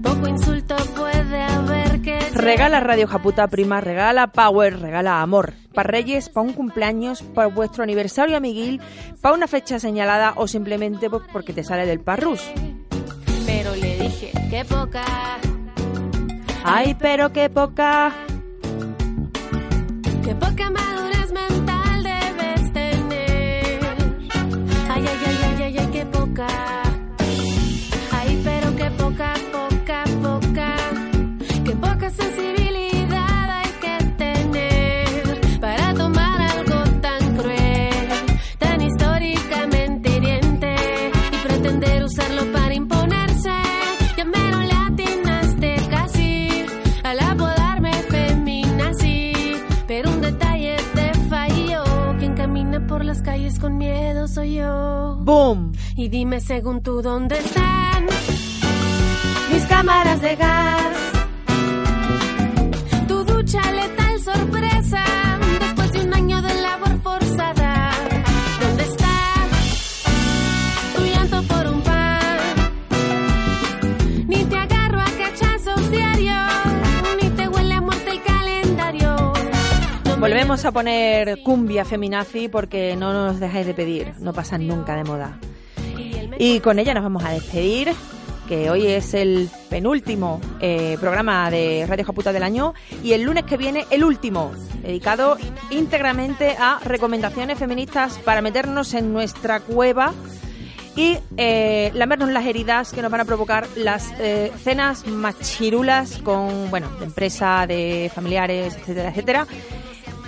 poco 0.04 0.28
insulto 0.28 0.76
puede 0.96 1.42
haber 1.42 2.02
que 2.02 2.20
Regala 2.34 2.80
Radio 2.80 3.08
Japuta 3.08 3.48
Prima, 3.48 3.80
regala 3.80 4.28
Power, 4.28 4.80
regala 4.80 5.22
amor. 5.22 5.54
Para 5.74 5.88
Reyes, 5.88 6.30
para 6.30 6.48
un 6.48 6.54
cumpleaños, 6.54 7.22
para 7.22 7.48
vuestro 7.48 7.84
aniversario 7.84 8.36
amiguil, 8.36 8.82
para 9.22 9.36
una 9.36 9.48
fecha 9.48 9.80
señalada 9.80 10.34
o 10.36 10.48
simplemente 10.48 11.10
pues, 11.10 11.24
porque 11.32 11.54
te 11.54 11.64
sale 11.64 11.86
del 11.86 12.02
parrus. 12.02 12.42
pero 13.46 13.76
le 13.76 13.98
dije 13.98 14.32
que 14.50 14.66
poca 14.66 15.04
Ay, 16.64 16.96
pero 17.00 17.32
qué 17.32 17.50
poca. 17.50 18.12
que 20.24 20.36
poca 20.36 20.70
madurez 20.70 21.32
mental 21.32 22.04
debes 22.04 22.72
tener 22.74 23.80
ay 24.90 25.04
ay 25.08 25.20
ay 25.26 25.38
ay 25.48 25.64
ay 25.64 25.78
ay 25.80 25.88
que 25.88 26.06
poca 26.06 26.48
Y 55.96 56.10
dime 56.10 56.42
según 56.42 56.82
tú 56.82 57.02
dónde 57.02 57.38
están 57.38 58.06
mis 59.54 59.64
cámaras 59.64 60.22
de 60.22 60.36
gas 60.36 61.21
Volvemos 80.22 80.66
a 80.66 80.72
poner 80.72 81.42
cumbia 81.42 81.84
feminazi 81.84 82.48
porque 82.48 82.96
no 82.96 83.12
nos 83.12 83.40
dejáis 83.40 83.66
de 83.66 83.74
pedir, 83.74 84.14
no 84.20 84.34
pasan 84.34 84.68
nunca 84.68 84.96
de 84.96 85.04
moda. 85.04 85.40
Y 86.38 86.60
con 86.60 86.78
ella 86.78 86.94
nos 86.94 87.02
vamos 87.02 87.24
a 87.24 87.32
despedir, 87.32 87.92
que 88.48 88.70
hoy 88.70 88.86
es 88.86 89.16
el 89.16 89.50
penúltimo 89.72 90.40
eh, 90.60 90.96
programa 91.00 91.50
de 91.50 91.88
Radio 91.90 92.06
Japuta 92.06 92.32
del 92.32 92.44
año 92.44 92.76
y 93.04 93.14
el 93.14 93.24
lunes 93.24 93.46
que 93.46 93.58
viene 93.58 93.88
el 93.90 94.04
último, 94.04 94.52
dedicado 94.84 95.38
íntegramente 95.72 96.56
a 96.60 96.78
recomendaciones 96.86 97.58
feministas 97.58 98.20
para 98.20 98.44
meternos 98.44 98.94
en 98.94 99.14
nuestra 99.14 99.60
cueva 99.60 100.14
y 100.96 101.18
eh, 101.38 101.90
lamernos 101.96 102.30
las 102.30 102.46
heridas 102.46 102.92
que 102.92 103.02
nos 103.02 103.10
van 103.10 103.22
a 103.22 103.26
provocar 103.26 103.68
las 103.76 104.14
eh, 104.20 104.52
cenas 104.64 105.08
machirulas 105.08 106.20
con, 106.20 106.70
bueno, 106.70 106.90
de 107.00 107.06
empresa, 107.06 107.66
de 107.66 108.12
familiares, 108.14 108.76
etcétera, 108.76 109.10
etcétera. 109.10 109.48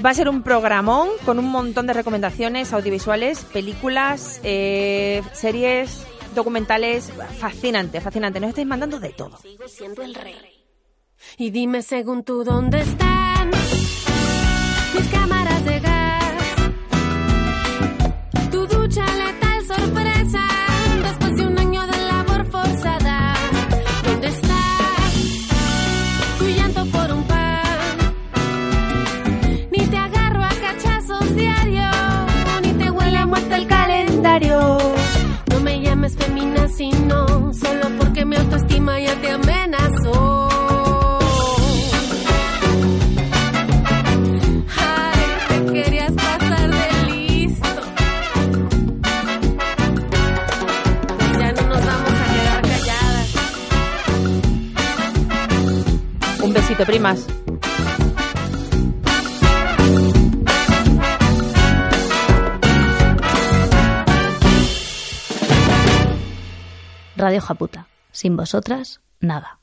Va 0.03 0.09
a 0.09 0.13
ser 0.13 0.27
un 0.27 0.43
programón 0.43 1.07
con 1.25 1.39
un 1.39 1.49
montón 1.49 1.87
de 1.87 1.93
recomendaciones 1.93 2.73
audiovisuales, 2.73 3.45
películas, 3.45 4.41
eh, 4.43 5.21
series, 5.31 6.05
documentales, 6.35 7.09
fascinante, 7.39 8.01
fascinante. 8.01 8.41
Nos 8.41 8.49
estáis 8.49 8.67
mandando 8.67 8.99
de 8.99 9.09
todo. 9.09 9.37
Sigo 9.37 9.67
siendo 9.67 10.01
el 10.01 10.13
rey. 10.13 10.35
Y 11.37 11.51
dime 11.51 11.81
según 11.83 12.23
tú 12.23 12.43
dónde 12.43 12.81
están 12.81 13.49
mis 14.93 15.07
cámaras 15.07 15.52
primas. 56.85 57.27
Radio 67.15 67.41
Japuta. 67.41 67.87
Sin 68.11 68.35
vosotras, 68.35 69.01
nada. 69.19 69.62